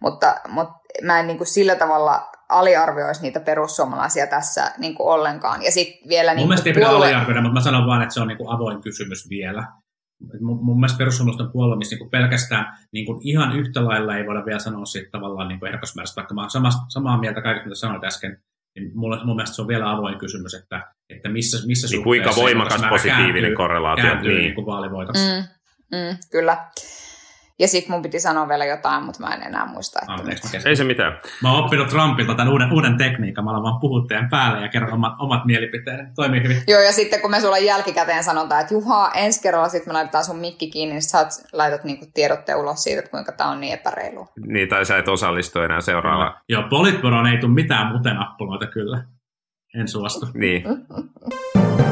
[0.00, 5.62] Mutta, mutta mä en niin kuin sillä tavalla aliarvioisi niitä perussuomalaisia tässä niin kuin ollenkaan.
[5.62, 7.06] Ja sitten vielä Mun niin mielestä ei pidä puolue...
[7.06, 9.66] aliarvioida, mutta mä sanon vaan, että se on niin kuin avoin kysymys vielä.
[10.40, 14.26] Mun, mun mielestä perussuomalaisten puolue, missä niin kuin pelkästään niin kuin ihan yhtä lailla ei
[14.26, 17.68] voida vielä sanoa siitä tavallaan niin kuin ehdokasmäärästä, vaikka mä oon samaa, samaa mieltä kaikista,
[17.68, 18.38] mitä sanoit äsken,
[18.74, 22.30] niin mulle, mun mielestä se on vielä avoin kysymys, että, että missä, missä Niin kuinka
[22.36, 24.42] voimakas positiivinen kääntyy, korrelaatio, kääntyy niin.
[24.42, 25.24] niin kuin vaalivoitoksi.
[25.24, 26.66] Mm, mm, kyllä.
[27.62, 29.98] Ja sitten mun piti sanoa vielä jotain, mutta mä en enää muista.
[30.02, 31.18] Että Anteeksi, mä, Ei se mitään.
[31.42, 34.68] mä oon oppinut Trumpilta tämän uuden, uuden tekniikan, mä alan vaan puhua teidän päälle ja
[34.68, 36.02] kerron omat, omat mielipiteeni.
[36.14, 36.62] Toimii hyvin.
[36.68, 40.24] Joo, ja sitten kun me sulle jälkikäteen sanotaan, että Juha, ensi kerralla sitten me laitetaan
[40.24, 43.60] sun mikki kiinni, niin sä saat, laitat niinku tiedotteen ulos siitä, että kuinka tämä on
[43.60, 44.28] niin epäreilu.
[44.46, 46.34] Niin, tai sä et osallistu enää seuraavaan.
[46.48, 49.04] Joo, Politburoon ei tule mitään mutenappuloita kyllä.
[49.74, 50.26] En suostu.
[50.34, 50.64] Niin.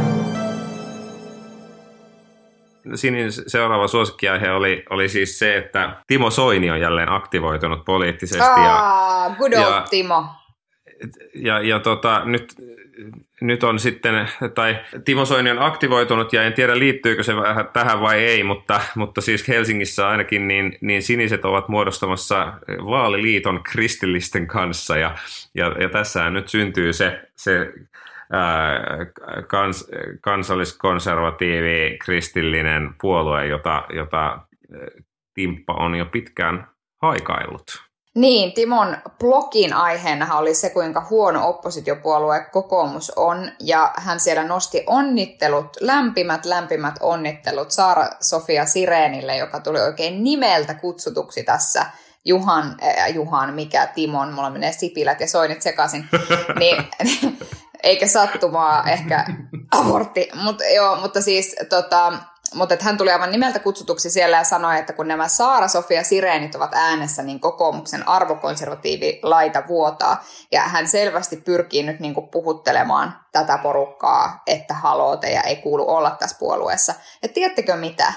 [2.94, 8.60] Sinin seuraava suosikkiaihe oli, oli siis se, että Timo Soini on jälleen aktivoitunut poliittisesti.
[8.60, 10.24] Ja, Ah, good old ja- Timo.
[11.34, 12.54] ja, ja tota, nyt,
[13.40, 18.00] nyt on sitten, tai Timo Soini on aktivoitunut ja en tiedä liittyykö se vähän tähän
[18.00, 22.52] vai ei, mutta, mutta siis Helsingissä ainakin niin, niin siniset ovat muodostamassa
[22.86, 25.14] vaaliliiton kristillisten kanssa ja,
[25.54, 27.72] ja, ja tässä nyt syntyy se, se
[29.46, 29.86] kans,
[30.20, 34.38] kansalliskonservatiivi kristillinen puolue, jota, jota
[35.34, 36.68] Timppa on jo pitkään
[37.02, 37.90] haikaillut.
[38.14, 44.84] Niin, Timon blogin aiheena oli se, kuinka huono oppositiopuolue kokoomus on, ja hän siellä nosti
[44.86, 51.86] onnittelut, lämpimät, lämpimät onnittelut Saara-Sofia Sireenille, joka tuli oikein nimeltä kutsutuksi tässä
[52.24, 56.08] Juhan, äh, Juhan, mikä Timon, mulla menee Sipilät ja Soinit sekaisin,
[56.60, 56.84] niin
[57.82, 59.24] eikä sattumaa ehkä
[59.78, 62.12] abortti, Mut, joo, mutta siis tota,
[62.54, 66.74] mutta hän tuli aivan nimeltä kutsutuksi siellä ja sanoi, että kun nämä Saara-Sofia Sireenit ovat
[66.74, 70.24] äänessä, niin kokoomuksen arvokonservatiivi laita vuotaa.
[70.52, 76.10] Ja hän selvästi pyrkii nyt niin puhuttelemaan tätä porukkaa, että haloo, teidän ei kuulu olla
[76.10, 76.94] tässä puolueessa.
[77.22, 78.12] Ja tiedättekö mitä?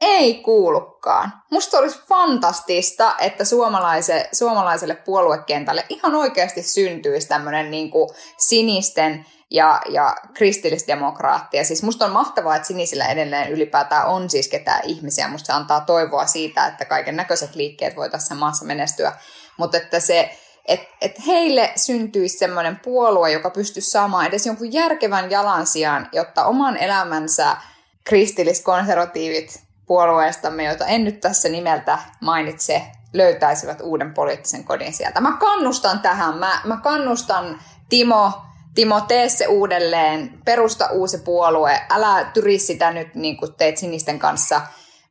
[0.00, 1.32] Ei kuulukaan.
[1.50, 9.80] Musta olisi fantastista, että suomalaise, suomalaiselle puoluekentälle ihan oikeasti syntyisi tämmöinen niin kuin sinisten ja,
[9.88, 11.64] ja kristillisdemokraattia.
[11.64, 15.28] Siis musta on mahtavaa, että sinisillä edelleen ylipäätään on siis ketään ihmisiä.
[15.28, 19.12] Musta se antaa toivoa siitä, että kaiken näköiset liikkeet voi tässä maassa menestyä.
[19.56, 25.30] Mutta että se, että et heille syntyisi semmoinen puolue, joka pystyisi saamaan edes jonkun järkevän
[25.30, 27.56] jalansijan, jotta oman elämänsä
[28.04, 32.82] kristilliskonservatiivit puolueestamme, joita en nyt tässä nimeltä mainitse,
[33.14, 35.20] löytäisivät uuden poliittisen kodin sieltä.
[35.20, 36.38] Mä kannustan tähän.
[36.38, 38.32] Mä, mä kannustan Timo,
[38.74, 44.18] Timo, tee se uudelleen, perusta uusi puolue, älä tyri sitä nyt niin kuin teet sinisten
[44.18, 44.60] kanssa,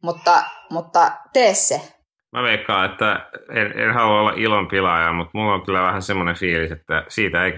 [0.01, 1.81] mutta, mutta tee se.
[2.31, 6.35] Mä veikkaan, että en, en halua olla ilon pilaaja, mutta mulla on kyllä vähän semmoinen
[6.35, 7.53] fiilis, että siitä ei,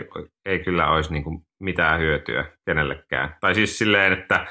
[0.45, 3.35] ei kyllä olisi niin kuin mitään hyötyä kenellekään.
[3.41, 4.45] Tai siis silleen, että,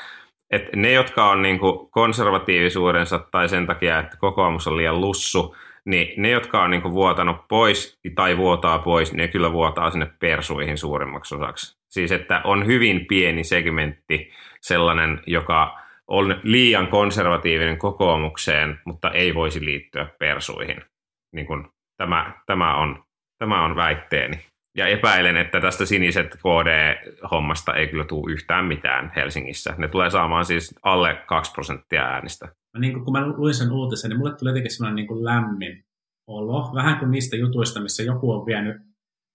[0.51, 5.57] että ne, jotka on niin kuin konservatiivisuudensa tai sen takia, että kokoomus on liian lussu,
[5.85, 10.11] niin ne, jotka on niin kuin vuotanut pois tai vuotaa pois, ne kyllä vuotaa sinne
[10.19, 11.81] persuihin suurimmaksi osaksi.
[11.89, 19.65] Siis että on hyvin pieni segmentti sellainen, joka on liian konservatiivinen kokoomukseen, mutta ei voisi
[19.65, 20.85] liittyä persuihin.
[21.33, 23.05] Niin kuin tämä, tämä, on,
[23.39, 24.50] tämä on väitteeni.
[24.81, 29.75] Ja epäilen, että tästä siniset KD-hommasta ei kyllä tule yhtään mitään Helsingissä.
[29.79, 32.49] Ne tulee saamaan siis alle 2 prosenttia äänistä.
[32.79, 35.85] Niin kun mä luin sen uutisen, niin mulle tuli jotenkin sellainen niin kuin lämmin
[36.27, 36.75] olo.
[36.75, 38.77] Vähän kuin niistä jutuista, missä joku on vienyt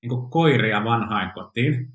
[0.01, 1.87] niin kuin koiria vanhain kotiin.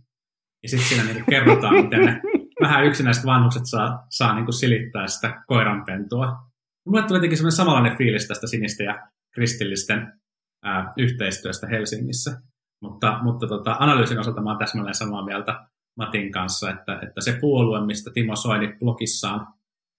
[0.63, 2.21] Ja sitten siinä niin kuin kerrotaan, miten ne
[2.61, 6.37] vähän yksinäiset vanhukset saa, saa niin kuin silittää sitä koiranpentua.
[6.87, 10.13] Mulle tuli jotenkin sellainen samanlainen fiilis tästä sinisten ja kristillisten
[10.65, 12.50] ää, yhteistyöstä Helsingissä.
[12.81, 15.67] Mutta, mutta tota, analyysin osalta mä oon täsmälleen samaa mieltä
[15.97, 19.47] Matin kanssa, että, että se puolue, mistä Timo Soini blogissaan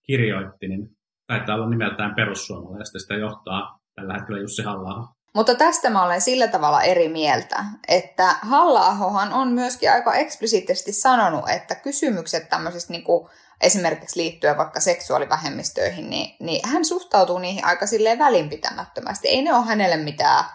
[0.03, 6.03] kirjoitti, niin taitaa olla nimeltään perussuomalaista, sitä johtaa tällä hetkellä Jussi halla Mutta tästä mä
[6.03, 8.87] olen sillä tavalla eri mieltä, että halla
[9.33, 13.29] on myöskin aika eksplisiittisesti sanonut, että kysymykset tämmöisistä niin kuin
[13.61, 19.27] esimerkiksi liittyen vaikka seksuaalivähemmistöihin, niin, niin hän suhtautuu niihin aika silleen välinpitämättömästi.
[19.27, 20.45] Ei ne ole hänelle mitään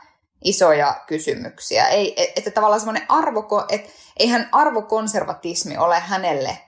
[0.46, 1.88] isoja kysymyksiä.
[1.88, 6.58] Ei, että tavallaan semmoinen arvo, että eihän arvokonservatismi ole hänelle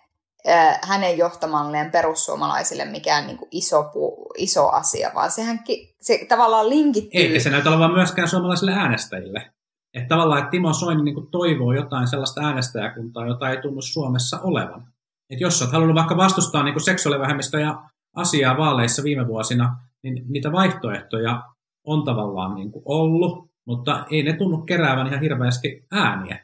[0.48, 3.90] äh, hänen johtamalleen perussuomalaisille mikään niin kuin iso,
[4.36, 5.60] iso asia, vaan sehän
[6.00, 7.20] se tavallaan linkittyy.
[7.20, 9.50] Eikä se näytä olevan myöskään suomalaisille äänestäjille.
[9.94, 14.40] Että tavallaan, että Timo Soini niin kuin toivoo jotain sellaista äänestäjäkuntaa, jota ei tunnu Suomessa
[14.40, 14.86] olevan.
[15.30, 17.74] Että jos olet halunnut vaikka vastustaa niin seksuaalivähemmistöjä
[18.16, 21.42] asiaa vaaleissa viime vuosina, niin niitä vaihtoehtoja
[21.86, 26.38] on tavallaan niin kuin ollut, mutta ei ne tunnu keräävän ihan hirveästi ääniä.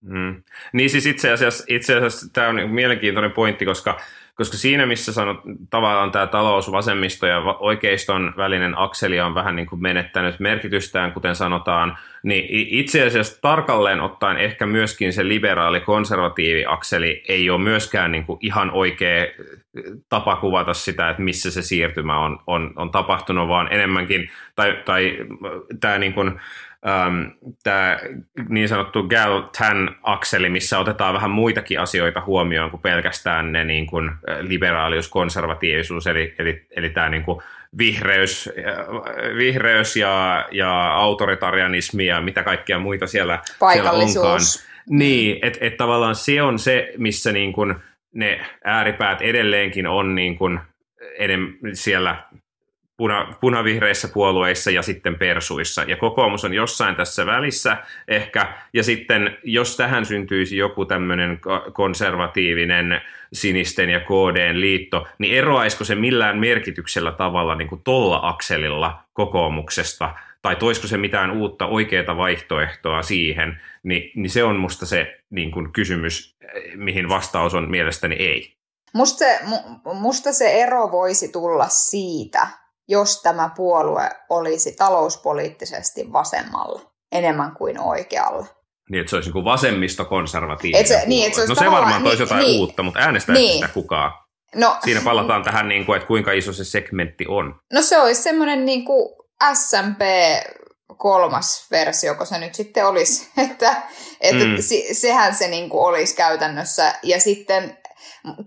[0.00, 0.42] Mm.
[0.72, 4.00] Niin siis itse asiassa, itse asiassa tämä on mielenkiintoinen pointti, koska
[4.42, 9.66] koska siinä, missä sanot, tavallaan tämä talous, vasemmisto ja oikeiston välinen akseli on vähän niin
[9.66, 17.22] kuin menettänyt merkitystään, kuten sanotaan, niin itse asiassa tarkalleen ottaen ehkä myöskin se liberaali-konservatiivi akseli
[17.28, 19.26] ei ole myöskään niin kuin ihan oikea
[20.08, 25.16] tapa kuvata sitä, että missä se siirtymä on, on, on tapahtunut, vaan enemmänkin, tai, tai
[25.80, 26.40] tämä niin kuin,
[27.62, 27.98] tämä
[28.48, 35.08] niin sanottu Gal-Tan-akseli, missä otetaan vähän muitakin asioita huomioon kuin pelkästään ne niin kuin liberaalius,
[35.08, 37.42] konservatiivisuus, eli, eli, eli tämä niin kuin
[37.78, 38.50] vihreys,
[39.36, 43.38] vihreys ja, ja autoritarianismi ja mitä kaikkia muita siellä,
[43.72, 44.40] siellä onkaan.
[44.88, 47.74] Niin, että et tavallaan se on se, missä niin kuin
[48.14, 50.60] ne ääripäät edelleenkin on niin kuin
[51.18, 52.16] edem, siellä
[53.02, 55.82] puna, punavihreissä puolueissa ja sitten persuissa.
[55.82, 57.76] Ja kokoomus on jossain tässä välissä
[58.08, 58.54] ehkä.
[58.72, 61.40] Ja sitten jos tähän syntyisi joku tämmöinen
[61.72, 63.00] konservatiivinen
[63.32, 70.14] sinisten ja KDn liitto, niin eroaisiko se millään merkityksellä tavalla niin kuin tolla akselilla kokoomuksesta,
[70.42, 75.50] tai toisiko se mitään uutta oikeaa vaihtoehtoa siihen, niin, niin se on musta se niin
[75.50, 76.36] kuin kysymys,
[76.74, 78.52] mihin vastaus on mielestäni ei.
[78.94, 79.40] Musta se,
[79.94, 86.80] musta se ero voisi tulla siitä, jos tämä puolue olisi talouspoliittisesti vasemmalla
[87.12, 88.46] enemmän kuin oikealla.
[88.90, 92.22] Niin, että se olisi niin vasemmisto-konservatiivinen se, niin, että se No se varmaan toisi niin,
[92.22, 93.54] jotain niin, uutta, mutta äänestää niin.
[93.54, 94.12] sitä kukaan.
[94.54, 97.54] No, Siinä palataan tähän, niin kuin, että kuinka iso se segmentti on.
[97.72, 99.08] No se olisi semmoinen niin kuin
[99.54, 100.00] SMP
[100.96, 103.30] kolmas versio, kun se nyt sitten olisi.
[103.50, 103.82] Että,
[104.20, 104.56] että mm.
[104.60, 106.94] se, sehän se niin kuin olisi käytännössä.
[107.02, 107.78] Ja sitten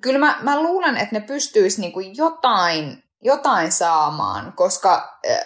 [0.02, 5.40] kyllä mä, mä luulen, että ne pystyisi niin kuin jotain jotain saamaan, koska, äh,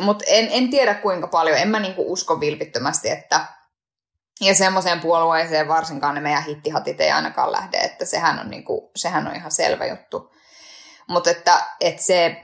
[0.00, 3.46] mutta en, en tiedä kuinka paljon, en mä niinku usko vilpittömästi, että
[4.40, 9.28] ja semmoiseen puolueeseen varsinkaan ne meidän hittihatit ei ainakaan lähde, että sehän on, niinku, sehän
[9.28, 10.32] on ihan selvä juttu.
[11.08, 12.42] Mutta että, että se,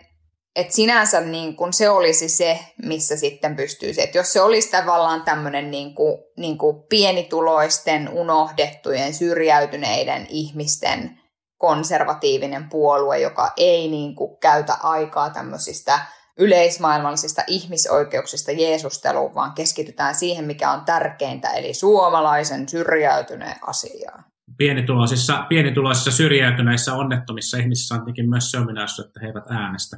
[0.57, 4.03] että sinänsä niin kun se olisi se, missä sitten pystyisi.
[4.03, 11.21] Että jos se olisi tavallaan tämmöinen niin kuin, niin kuin pienituloisten, unohdettujen, syrjäytyneiden ihmisten
[11.59, 15.99] konservatiivinen puolue, joka ei niin kuin käytä aikaa tämmöisistä
[16.38, 24.25] yleismaailmallisista ihmisoikeuksista Jeesusteluun, vaan keskitytään siihen, mikä on tärkeintä, eli suomalaisen syrjäytyneen asiaan.
[24.59, 29.97] Pienituloisissa, pienituloisissa syrjäytyneissä onnettomissa ihmisissä on tietenkin myös se ominaisuus, että he eivät äänestä.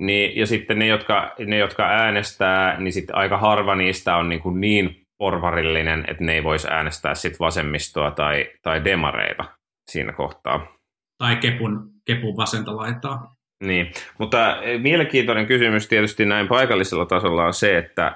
[0.00, 4.40] Niin, ja sitten ne jotka, ne, jotka äänestää, niin sitten aika harva niistä on niin,
[4.40, 9.44] kuin niin porvarillinen, että ne ei voisi äänestää sit vasemmistoa tai, tai demareita
[9.90, 10.79] siinä kohtaa
[11.20, 13.34] tai kepun, kepun vasenta laitaa.
[13.64, 18.14] Niin, mutta eh, mielenkiintoinen kysymys tietysti näin paikallisella tasolla on se, että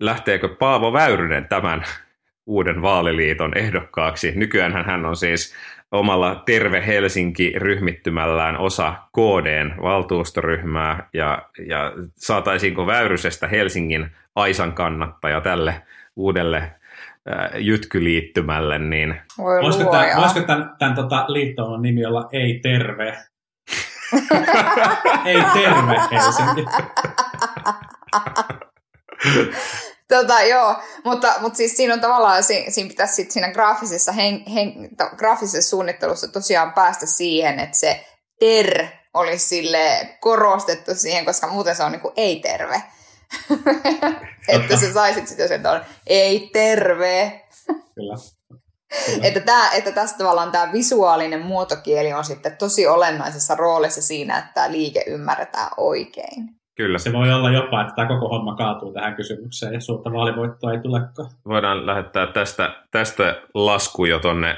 [0.00, 1.84] lähteekö Paavo Väyrynen tämän
[2.46, 4.32] uuden vaaliliiton ehdokkaaksi.
[4.36, 5.54] Nykyään hän on siis
[5.92, 15.82] omalla Terve Helsinki-ryhmittymällään osa KDn valtuustoryhmää ja, ja saataisiinko Väyrysestä Helsingin Aisan kannattaja tälle
[16.16, 16.72] uudelle
[17.58, 19.20] jytkyliittymälle, niin...
[19.38, 23.18] Voi voisiko, tämän, voisiko tämän, tämän tota, liittoon nimi olla Ei Terve?
[25.24, 26.64] ei Terve Helsinki.
[30.08, 34.72] Tota, joo, mutta, mutta siis siinä on tavallaan, siinä, pitäisi sit siinä graafisessa, hen, hen,
[35.16, 38.04] graafisessa suunnittelussa tosiaan päästä siihen, että se
[38.40, 42.82] ter olisi sille korostettu siihen, koska muuten se on niin kuin ei-terve.
[44.48, 47.44] että sä saisit sitten sen tuon, ei terve.
[47.94, 48.14] Kyllä.
[49.06, 49.26] Kyllä.
[49.26, 54.50] Että, tää, että tässä tavallaan tämä visuaalinen muotokieli on sitten tosi olennaisessa roolissa siinä, että
[54.54, 56.48] tämä liike ymmärretään oikein.
[56.74, 56.98] Kyllä.
[56.98, 60.78] Se voi olla jopa, että tämä koko homma kaatuu tähän kysymykseen ja suurta vaalivoittoa ei
[60.78, 61.30] tulekaan.
[61.48, 64.56] Voidaan lähettää tästä, tästä lasku jo tuonne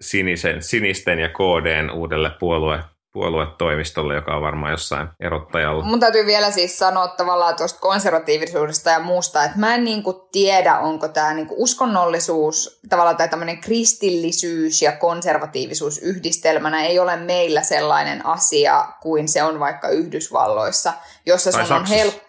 [0.00, 2.80] sinisen, sinisten ja KDn uudelle puolue,
[3.14, 5.84] puoluetoimistolle, joka on varmaan jossain erottajalla.
[5.84, 10.78] Mun täytyy vielä siis sanoa tavallaan tuosta konservatiivisuudesta ja muusta, että mä en niinku tiedä,
[10.78, 18.26] onko tämä niinku uskonnollisuus, tavallaan tämä tämmöinen kristillisyys ja konservatiivisuus yhdistelmänä ei ole meillä sellainen
[18.26, 20.92] asia kuin se on vaikka Yhdysvalloissa,
[21.26, 22.23] jossa sun on helppo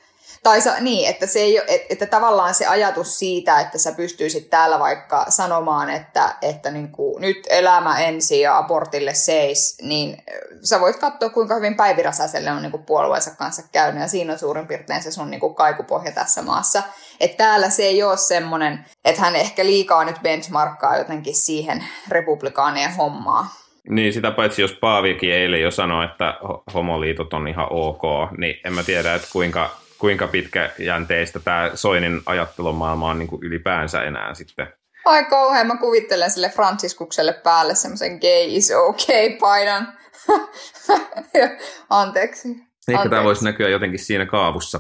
[0.46, 4.50] tai sa, niin, että, se ei, että, että tavallaan se ajatus siitä, että sä pystyisit
[4.50, 10.24] täällä vaikka sanomaan, että, että niin kuin, nyt elämä ensin ja abortille seis, niin
[10.64, 14.34] sä voit katsoa, kuinka hyvin Päivi Räsäselle on niin kuin puolueensa kanssa käynyt, ja siinä
[14.34, 16.84] on suurin piirtein se sun niin kuin kaikupohja tässä maassa.
[17.20, 22.96] Että täällä se ei ole semmoinen, että hän ehkä liikaa nyt benchmarkkaa jotenkin siihen republikaanien
[22.96, 23.48] hommaa.
[23.90, 26.34] Niin, sitä paitsi jos Paavikin eilen jo sanoi, että
[26.74, 28.02] homoliitot on ihan ok,
[28.38, 34.04] niin en mä tiedä, että kuinka kuinka pitkäjänteistä tämä Soinin ajattelumaailma on niin kuin ylipäänsä
[34.04, 34.68] enää sitten.
[35.06, 39.88] Ai kauhean, mä kuvittelen sille Franciskukselle päälle semmoisen gay is okay paidan.
[41.90, 42.50] Anteeksi.
[42.50, 43.10] Ehkä Anteeksi.
[43.10, 44.80] tämä voisi näkyä jotenkin siinä kaavussa.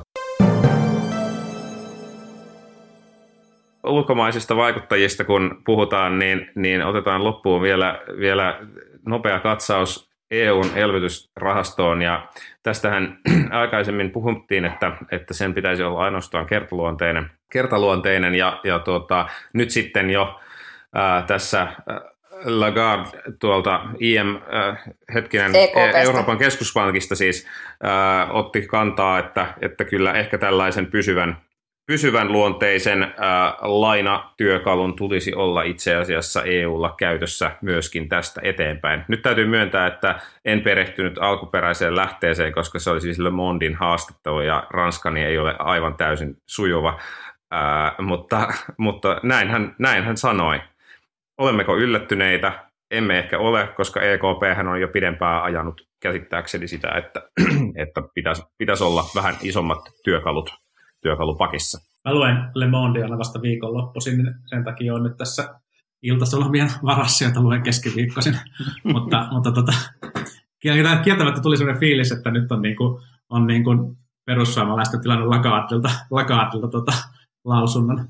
[3.83, 8.59] Ulkomaisista vaikuttajista kun puhutaan, niin, niin otetaan loppuun vielä, vielä
[9.05, 12.01] nopea katsaus EUn elvytysrahastoon.
[12.01, 12.27] Ja
[12.63, 13.19] tästähän
[13.61, 20.09] aikaisemmin puhuttiin, että, että sen pitäisi olla ainoastaan kertaluonteinen, kertaluonteinen ja, ja tuota, nyt sitten
[20.09, 20.39] jo
[20.95, 21.67] ää, tässä
[22.43, 23.09] Lagarde
[23.39, 24.83] tuolta IM, äh,
[25.13, 26.01] hetkinen, EKPstä.
[26.01, 27.47] Euroopan keskuspankista siis
[27.85, 31.37] äh, otti kantaa, että, että kyllä ehkä tällaisen pysyvän,
[31.87, 33.11] pysyvän luonteisen äh,
[33.61, 39.05] lainatyökalun tulisi olla itse asiassa EUlla käytössä myöskin tästä eteenpäin.
[39.07, 44.41] Nyt täytyy myöntää, että en perehtynyt alkuperäiseen lähteeseen, koska se oli siis Le Mondin haastattelu
[44.41, 46.99] ja ranskani ei ole aivan täysin sujuva,
[47.53, 50.61] äh, mutta, mutta näin, hän, näin hän sanoi.
[51.37, 52.65] Olemmeko yllättyneitä?
[52.91, 57.21] Emme ehkä ole, koska EKP on jo pidempään ajanut käsittääkseni sitä, että,
[57.83, 60.64] että pitäisi, pitäisi olla vähän isommat työkalut
[61.05, 61.77] työkalupakissa.
[62.05, 65.59] Mä luen Le Monde aina vasta viikonloppuisin, niin sen takia on nyt tässä
[66.03, 68.39] iltasolomien varassa, jota luen keskiviikkoisin.
[68.93, 69.73] mutta mutta tota,
[71.03, 76.93] kieltämättä tuli sellainen fiilis, että nyt on, niinku, on niinku perussuomalaisten tilanne Lagardilta, Lagardilta tota,
[77.45, 78.07] lausunnon,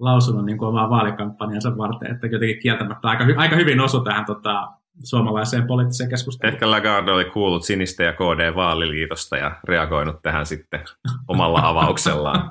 [0.00, 4.24] lausunnon niin kuin omaa vaalikampanjansa varten, että jotenkin kieltämättä aika, hy- aika hyvin osu tähän
[4.24, 4.68] tota,
[5.04, 6.54] suomalaiseen poliittiseen keskusteluun.
[6.54, 10.80] Ehkä Lagarde oli kuullut sinistä ja KD-vaaliliitosta ja reagoinut tähän sitten
[11.28, 12.50] omalla avauksellaan.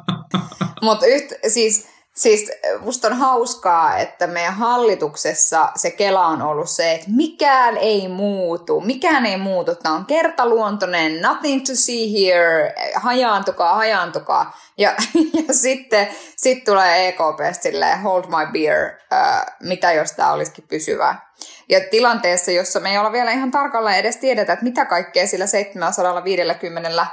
[0.82, 1.06] Mutta
[1.48, 7.78] siis, siis musta on hauskaa, että meidän hallituksessa se kela on ollut se, että mikään
[7.78, 9.76] ei muutu, mikään ei muutu.
[9.76, 14.58] Tämä on kertaluontoinen, nothing to see here, hajaantukaa, hajaantukaa.
[14.78, 14.96] Ja,
[15.48, 16.08] ja sitten
[16.38, 21.30] sit tulee EKP silleen, hold my beer, äh, mitä jos tämä olisikin pysyvää.
[21.70, 25.48] Ja tilanteessa, jossa me ei olla vielä ihan tarkalleen edes tiedetä, että mitä kaikkea sillä
[25.48, 27.06] 750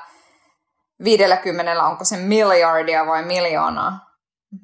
[1.04, 4.05] 50, onko se miljardia vai miljoonaa,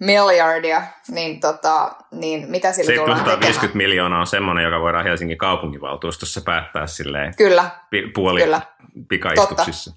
[0.01, 3.77] miljardia, niin, tota, niin mitä sillä tullaan 750 tekemään?
[3.77, 8.61] miljoonaa on semmoinen, joka voidaan Helsingin kaupunginvaltuustossa päättää silleen Kyllä, pi- puoli Kyllä.
[9.09, 9.91] pikaistuksissa.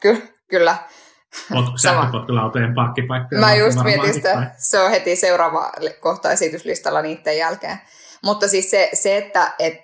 [0.00, 0.76] ky- kyllä.
[1.82, 3.40] Sähköpotkulautojen parkkipaikkoja.
[3.40, 7.78] Mä just mietin sitä, se on heti seuraava kohta esityslistalla niiden jälkeen.
[8.24, 9.74] Mutta siis se, se että et,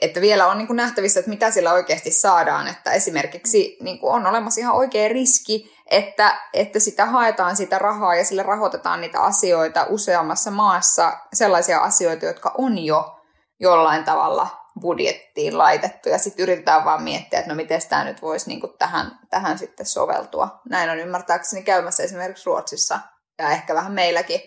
[0.00, 4.12] että vielä on niin kuin nähtävissä, että mitä sillä oikeasti saadaan, että esimerkiksi niin kuin
[4.12, 9.20] on olemassa ihan oikea riski, että, että sitä haetaan sitä rahaa ja sillä rahoitetaan niitä
[9.20, 13.14] asioita useammassa maassa, sellaisia asioita, jotka on jo
[13.60, 14.46] jollain tavalla
[14.80, 18.72] budjettiin laitettu ja sitten yritetään vaan miettiä, että no miten tämä nyt voisi niin kuin
[18.78, 20.60] tähän, tähän sitten soveltua.
[20.70, 23.00] Näin on ymmärtääkseni käymässä esimerkiksi Ruotsissa
[23.38, 24.40] ja ehkä vähän meilläkin.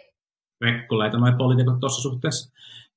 [0.62, 2.54] vekkuleita noi poliitikot tuossa suhteessa.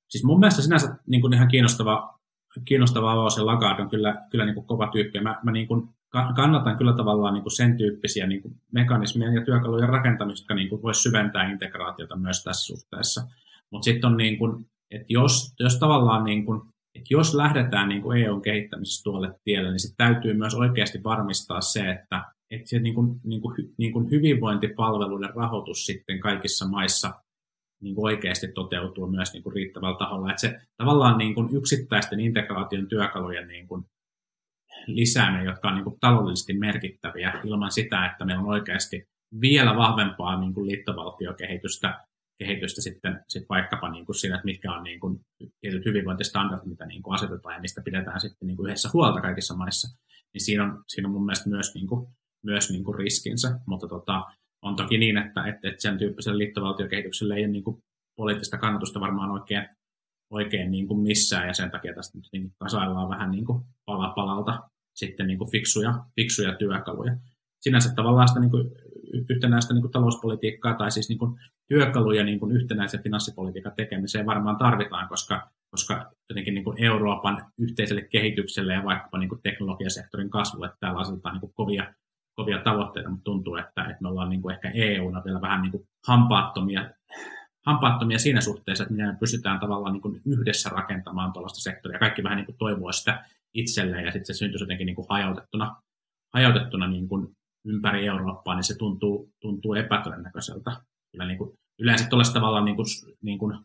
[0.09, 2.19] Siis mun mielestä sinänsä niin kuin ihan kiinnostava,
[2.65, 5.19] kiinnostava avaus ja Lagarde on kyllä, kyllä niin kuin kova tyyppi.
[5.19, 5.89] Mä, mä niin kuin
[6.35, 10.69] kannatan kyllä tavallaan niin kuin sen tyyppisiä niin kuin mekanismien ja työkalujen rakentamista, jotka niin
[10.69, 13.27] kuin syventää integraatiota myös tässä suhteessa.
[13.71, 16.61] Mutta sitten on niin kuin, että jos, jos tavallaan niin kuin,
[16.95, 21.61] että jos lähdetään niin kuin EUn kehittämisessä tuolle tielle, niin sitten täytyy myös oikeasti varmistaa
[21.61, 27.13] se, että, että se niin kuin, niin kuin, niin kuin hyvinvointipalveluiden rahoitus sitten kaikissa maissa
[27.81, 30.29] niin kuin oikeasti toteutuu myös niin kuin riittävällä taholla.
[30.29, 33.85] Että se tavallaan niin kuin yksittäisten integraation työkalujen niin kuin
[34.87, 39.07] lisääminen, jotka on niin kuin taloudellisesti merkittäviä ilman sitä, että meillä on oikeasti
[39.41, 42.05] vielä vahvempaa niin kuin liittovaltiokehitystä
[42.39, 45.19] kehitystä sitten, sitten vaikkapa niin kuin siinä, että mitkä on niin kuin
[45.61, 49.55] tietyt hyvinvointistandardit, mitä niin kuin asetetaan ja mistä pidetään sitten niin kuin yhdessä huolta kaikissa
[49.55, 49.97] maissa,
[50.33, 52.07] niin siinä on, siinä on mun mielestä myös, niin kuin,
[52.43, 54.23] myös niin kuin riskinsä, mutta tota,
[54.61, 57.77] on toki niin, että, että, että sen tyyppiselle liittovaltiokehitykselle ei ole niin kuin
[58.17, 59.69] poliittista kannatusta varmaan oikein,
[60.29, 64.09] oikein niin kuin missään, ja sen takia tästä nyt niin kasaillaan vähän niin kuin pala
[64.09, 67.17] palalta sitten niin kuin fiksuja, fiksuja työkaluja.
[67.61, 68.71] Sinänsä tavallaan sitä niin kuin
[69.29, 74.57] yhtenäistä niin kuin talouspolitiikkaa tai siis niin kuin työkaluja niin kuin yhtenäisen finanssipolitiikan tekemiseen varmaan
[74.57, 80.69] tarvitaan, koska, koska jotenkin niin kuin Euroopan yhteiselle kehitykselle ja vaikkapa niin kuin teknologiasektorin kasvulle
[80.79, 81.93] täällä asetetaan niin kuin kovia,
[82.35, 85.71] kovia tavoitteita, mutta tuntuu, että, että me ollaan niin kuin ehkä EUna vielä vähän niin
[85.71, 86.89] kuin hampaattomia,
[87.65, 91.99] hampaattomia siinä suhteessa, että me pystytään tavallaan niin kuin yhdessä rakentamaan tuollaista sektoria.
[91.99, 93.25] Kaikki vähän niin kuin toivoo sitä
[93.55, 95.81] itselleen ja sitten se syntyisi jotenkin niin kuin hajautettuna,
[96.33, 97.27] hajautettuna niin kuin
[97.65, 100.71] ympäri Eurooppaa, niin se tuntuu, tuntuu epätodennäköiseltä.
[101.11, 102.85] Kyllä niin kuin, yleensä tuollaista tavallaan niin kuin,
[103.21, 103.57] niin kuin,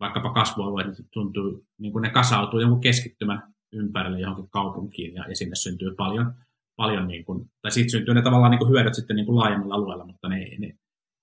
[0.00, 3.42] vaikkapa kasvualueet niin tuntuu, niin kuin ne kasautuu jonkun keskittymän
[3.72, 6.34] ympärille johonkin kaupunkiin ja, ja sinne syntyy paljon,
[6.76, 9.74] paljon, niin kuin, tai siitä syntyy ne tavallaan niin kuin hyödyt sitten niin kuin laajemmalla
[9.74, 10.74] alueella, mutta ne, ne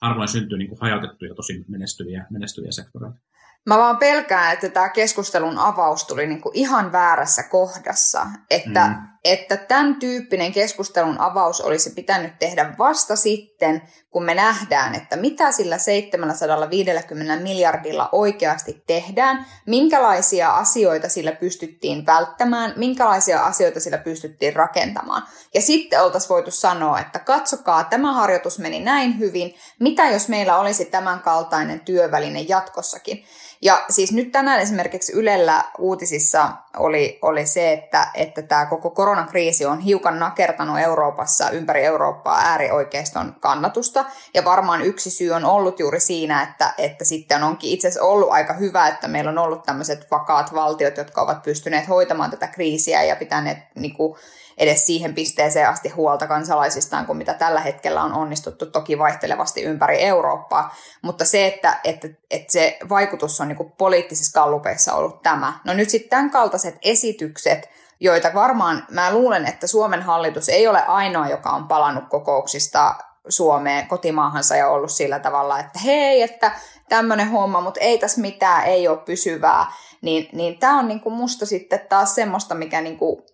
[0.01, 3.19] harvoin syntyy niin kuin hajautettuja tosi menestyviä, menestyviä sektoreita.
[3.65, 8.27] Mä vaan pelkään, että tämä keskustelun avaus tuli niinku ihan väärässä kohdassa.
[8.49, 8.95] Että, mm.
[9.23, 15.51] että tämän tyyppinen keskustelun avaus olisi pitänyt tehdä vasta sitten, kun me nähdään, että mitä
[15.51, 25.23] sillä 750 miljardilla oikeasti tehdään, minkälaisia asioita sillä pystyttiin välttämään, minkälaisia asioita sillä pystyttiin rakentamaan.
[25.53, 30.57] Ja sitten oltaisiin voitu sanoa, että katsokaa, tämä harjoitus meni näin hyvin, mitä jos meillä
[30.57, 33.25] olisi tämän kaltainen työväline jatkossakin.
[33.63, 39.65] Ja siis nyt tänään esimerkiksi Ylellä uutisissa oli, oli se, että, että tämä koko koronakriisi
[39.65, 44.05] on hiukan nakertanut Euroopassa, ympäri Eurooppaa äärioikeiston kannatusta.
[44.33, 48.31] Ja varmaan yksi syy on ollut juuri siinä, että, että sitten onkin itse asiassa ollut
[48.31, 53.03] aika hyvä, että meillä on ollut tämmöiset vakaat valtiot, jotka ovat pystyneet hoitamaan tätä kriisiä
[53.03, 54.17] ja pitäneet niin kuin,
[54.57, 60.01] edes siihen pisteeseen asti huolta kansalaisistaan kuin mitä tällä hetkellä on onnistuttu toki vaihtelevasti ympäri
[60.01, 60.75] Eurooppaa.
[61.01, 65.59] Mutta se, että, että, että se vaikutus on niin poliittisissa kallupeissa ollut tämä.
[65.65, 70.83] No nyt sitten tämän kaltaiset esitykset, joita varmaan mä luulen, että Suomen hallitus ei ole
[70.83, 72.95] ainoa, joka on palannut kokouksista
[73.29, 76.51] Suomeen kotimaahansa ja ollut sillä tavalla, että hei, että
[76.89, 81.45] tämmöinen homma, mutta ei tässä mitään, ei ole pysyvää, niin, niin tämä on niinku musta
[81.45, 83.25] sitten taas semmoista, mikä niinku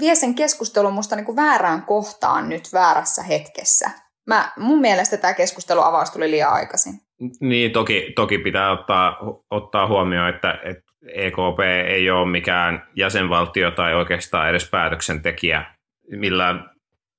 [0.00, 3.90] vie sen keskustelun musta niinku väärään kohtaan nyt väärässä hetkessä.
[4.26, 7.00] Mä, mun mielestä tämä keskustelu avaus tuli liian aikaisin.
[7.40, 9.18] Niin, toki, toki pitää ottaa,
[9.50, 15.64] ottaa huomioon, että, että EKP ei ole mikään jäsenvaltio tai oikeastaan edes päätöksentekijä
[16.10, 16.70] millään,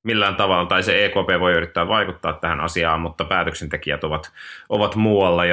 [0.04, 4.32] millään tavalla, tai se EKP voi yrittää vaikuttaa tähän asiaan, mutta päätöksentekijät ovat,
[4.70, 5.46] ovat muualla,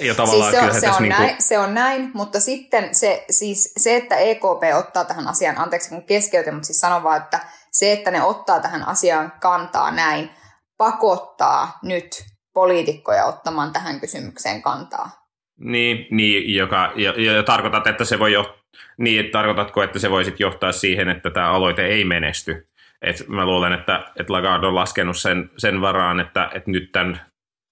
[0.00, 1.26] ja tavallaan siis se, on, se, on niin kuin...
[1.26, 5.88] näin, se on näin, mutta sitten se, siis se, että EKP ottaa tähän asiaan, anteeksi
[5.88, 7.40] kun keskeytin, mutta siis sanon vaan, että
[7.72, 10.30] se, että ne ottaa tähän asiaan kantaa näin,
[10.76, 12.24] pakottaa nyt
[12.54, 15.10] poliitikkoja ottamaan tähän kysymykseen kantaa.
[15.58, 18.58] Niin, niin joka, ja, ja tarkoitat, että se voi jo,
[18.96, 22.66] niin, tarkoitatko, että se voi sitten johtaa siihen, että tämä aloite ei menesty?
[23.02, 27.29] Et mä luulen, että, että Lagarde on laskenut sen, sen varaan, että, että nyt tämän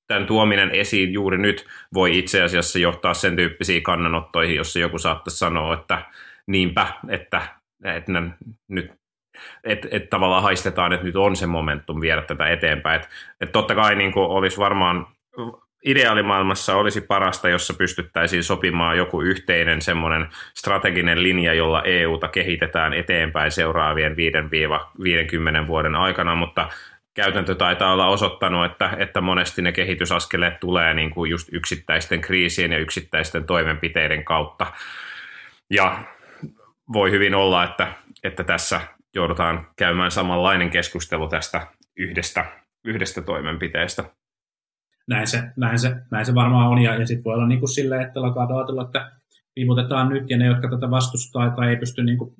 [0.08, 5.38] tämän tuominen esiin juuri nyt voi itse asiassa johtaa sen tyyppisiin kannanottoihin, jossa joku saattaisi
[5.38, 6.02] sanoa, että
[6.46, 7.42] niinpä, että,
[7.84, 8.12] että
[8.68, 8.92] nyt
[9.64, 12.96] että et tavallaan haistetaan, että nyt on se momentum viedä tätä eteenpäin.
[12.96, 13.08] Että
[13.40, 15.06] et totta kai niin olisi varmaan
[15.84, 23.50] ideaalimaailmassa olisi parasta, jossa pystyttäisiin sopimaan joku yhteinen semmoinen strateginen linja, jolla EUta kehitetään eteenpäin
[23.50, 24.16] seuraavien
[25.64, 26.68] 5-50 vuoden aikana, mutta
[27.14, 32.72] käytäntö taitaa olla osoittanut, että, että monesti ne kehitysaskeleet tulee niin kuin just yksittäisten kriisien
[32.72, 34.72] ja yksittäisten toimenpiteiden kautta.
[35.70, 36.04] Ja
[36.92, 37.92] voi hyvin olla, että,
[38.24, 38.80] että tässä
[39.14, 42.44] joudutaan käymään samanlainen keskustelu tästä yhdestä,
[42.84, 44.04] yhdestä toimenpiteestä.
[45.08, 47.74] Näin se, näin se, näin se varmaan on, ja, ja sitten voi olla niin kuin
[47.74, 49.12] silleen, että alkaa ajatella, että
[49.56, 52.34] viivutetaan nyt, ja ne, jotka tätä vastustaa tai ei pysty niin kuin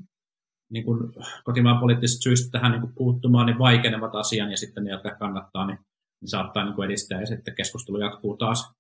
[0.71, 1.13] niin kuin
[1.45, 5.67] kotimaan poliittisista syistä tähän niin kuin puuttumaan, niin vaikenevat asian ja sitten ne, jotka kannattaa,
[5.67, 5.79] niin,
[6.21, 8.73] niin saattaa niin kuin edistää ja sitten keskustelu jatkuu taas,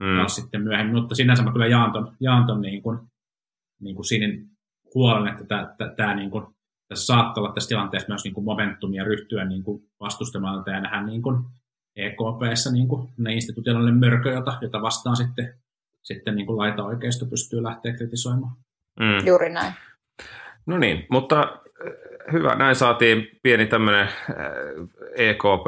[0.00, 0.16] mm.
[0.16, 0.96] taas sitten myöhemmin.
[0.96, 2.98] Mutta sinänsä mä kyllä jaan ton, jaan ton niin kuin,
[3.80, 4.46] niin kuin siinä
[4.94, 6.46] huolen, että tämä, tämä, tämä niin kuin,
[6.88, 11.02] tässä saattaa olla tässä tilanteessa myös niin kuin momentumia ryhtyä niin kuin vastustamaan ja nähdä
[11.02, 11.44] niin kuin
[11.96, 15.54] EKPssä niin kuin ne institutionaalinen mörkö, jota, jota vastaan sitten,
[16.02, 18.52] sitten niin kuin laita oikeisto pystyy lähteä kritisoimaan.
[19.00, 19.26] Mm.
[19.26, 19.74] Juuri näin.
[20.66, 21.92] No niin, mutta äh,
[22.32, 24.08] hyvä, näin saatiin pieni tämmöinen
[25.16, 25.66] EKP,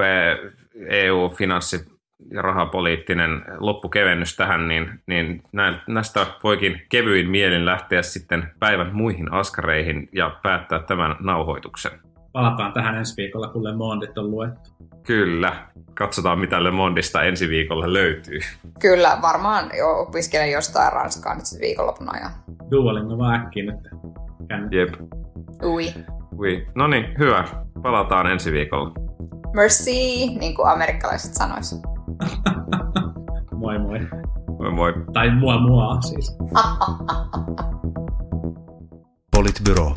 [0.88, 1.98] EU-finanssi-
[2.30, 5.42] ja rahapoliittinen loppukevennys tähän, niin, niin
[5.86, 11.92] näistä voikin kevyin mielin lähteä sitten päivän muihin askareihin ja päättää tämän nauhoituksen.
[12.32, 14.70] Palataan tähän ensi viikolla, kun Le Mondit on luettu.
[15.06, 15.52] Kyllä.
[15.94, 18.40] Katsotaan, mitä Le Mondista ensi viikolla löytyy.
[18.80, 22.30] Kyllä, varmaan jo opiskelen jostain Ranskaa nyt viikonlopun ajan.
[22.70, 23.80] Duolingo vaan äkkiä nyt.
[24.70, 24.88] Jep.
[25.64, 25.94] Ui.
[26.38, 26.66] Ui.
[26.74, 27.44] No niin, hyvä.
[27.82, 28.92] Palataan ensi viikolla.
[29.54, 29.92] Merci,
[30.38, 31.74] niin kuin amerikkalaiset sanois.
[33.60, 33.98] moi moi.
[34.58, 34.94] Moi moi.
[35.12, 36.36] Tai mua mua siis.
[39.36, 39.94] Politbyro.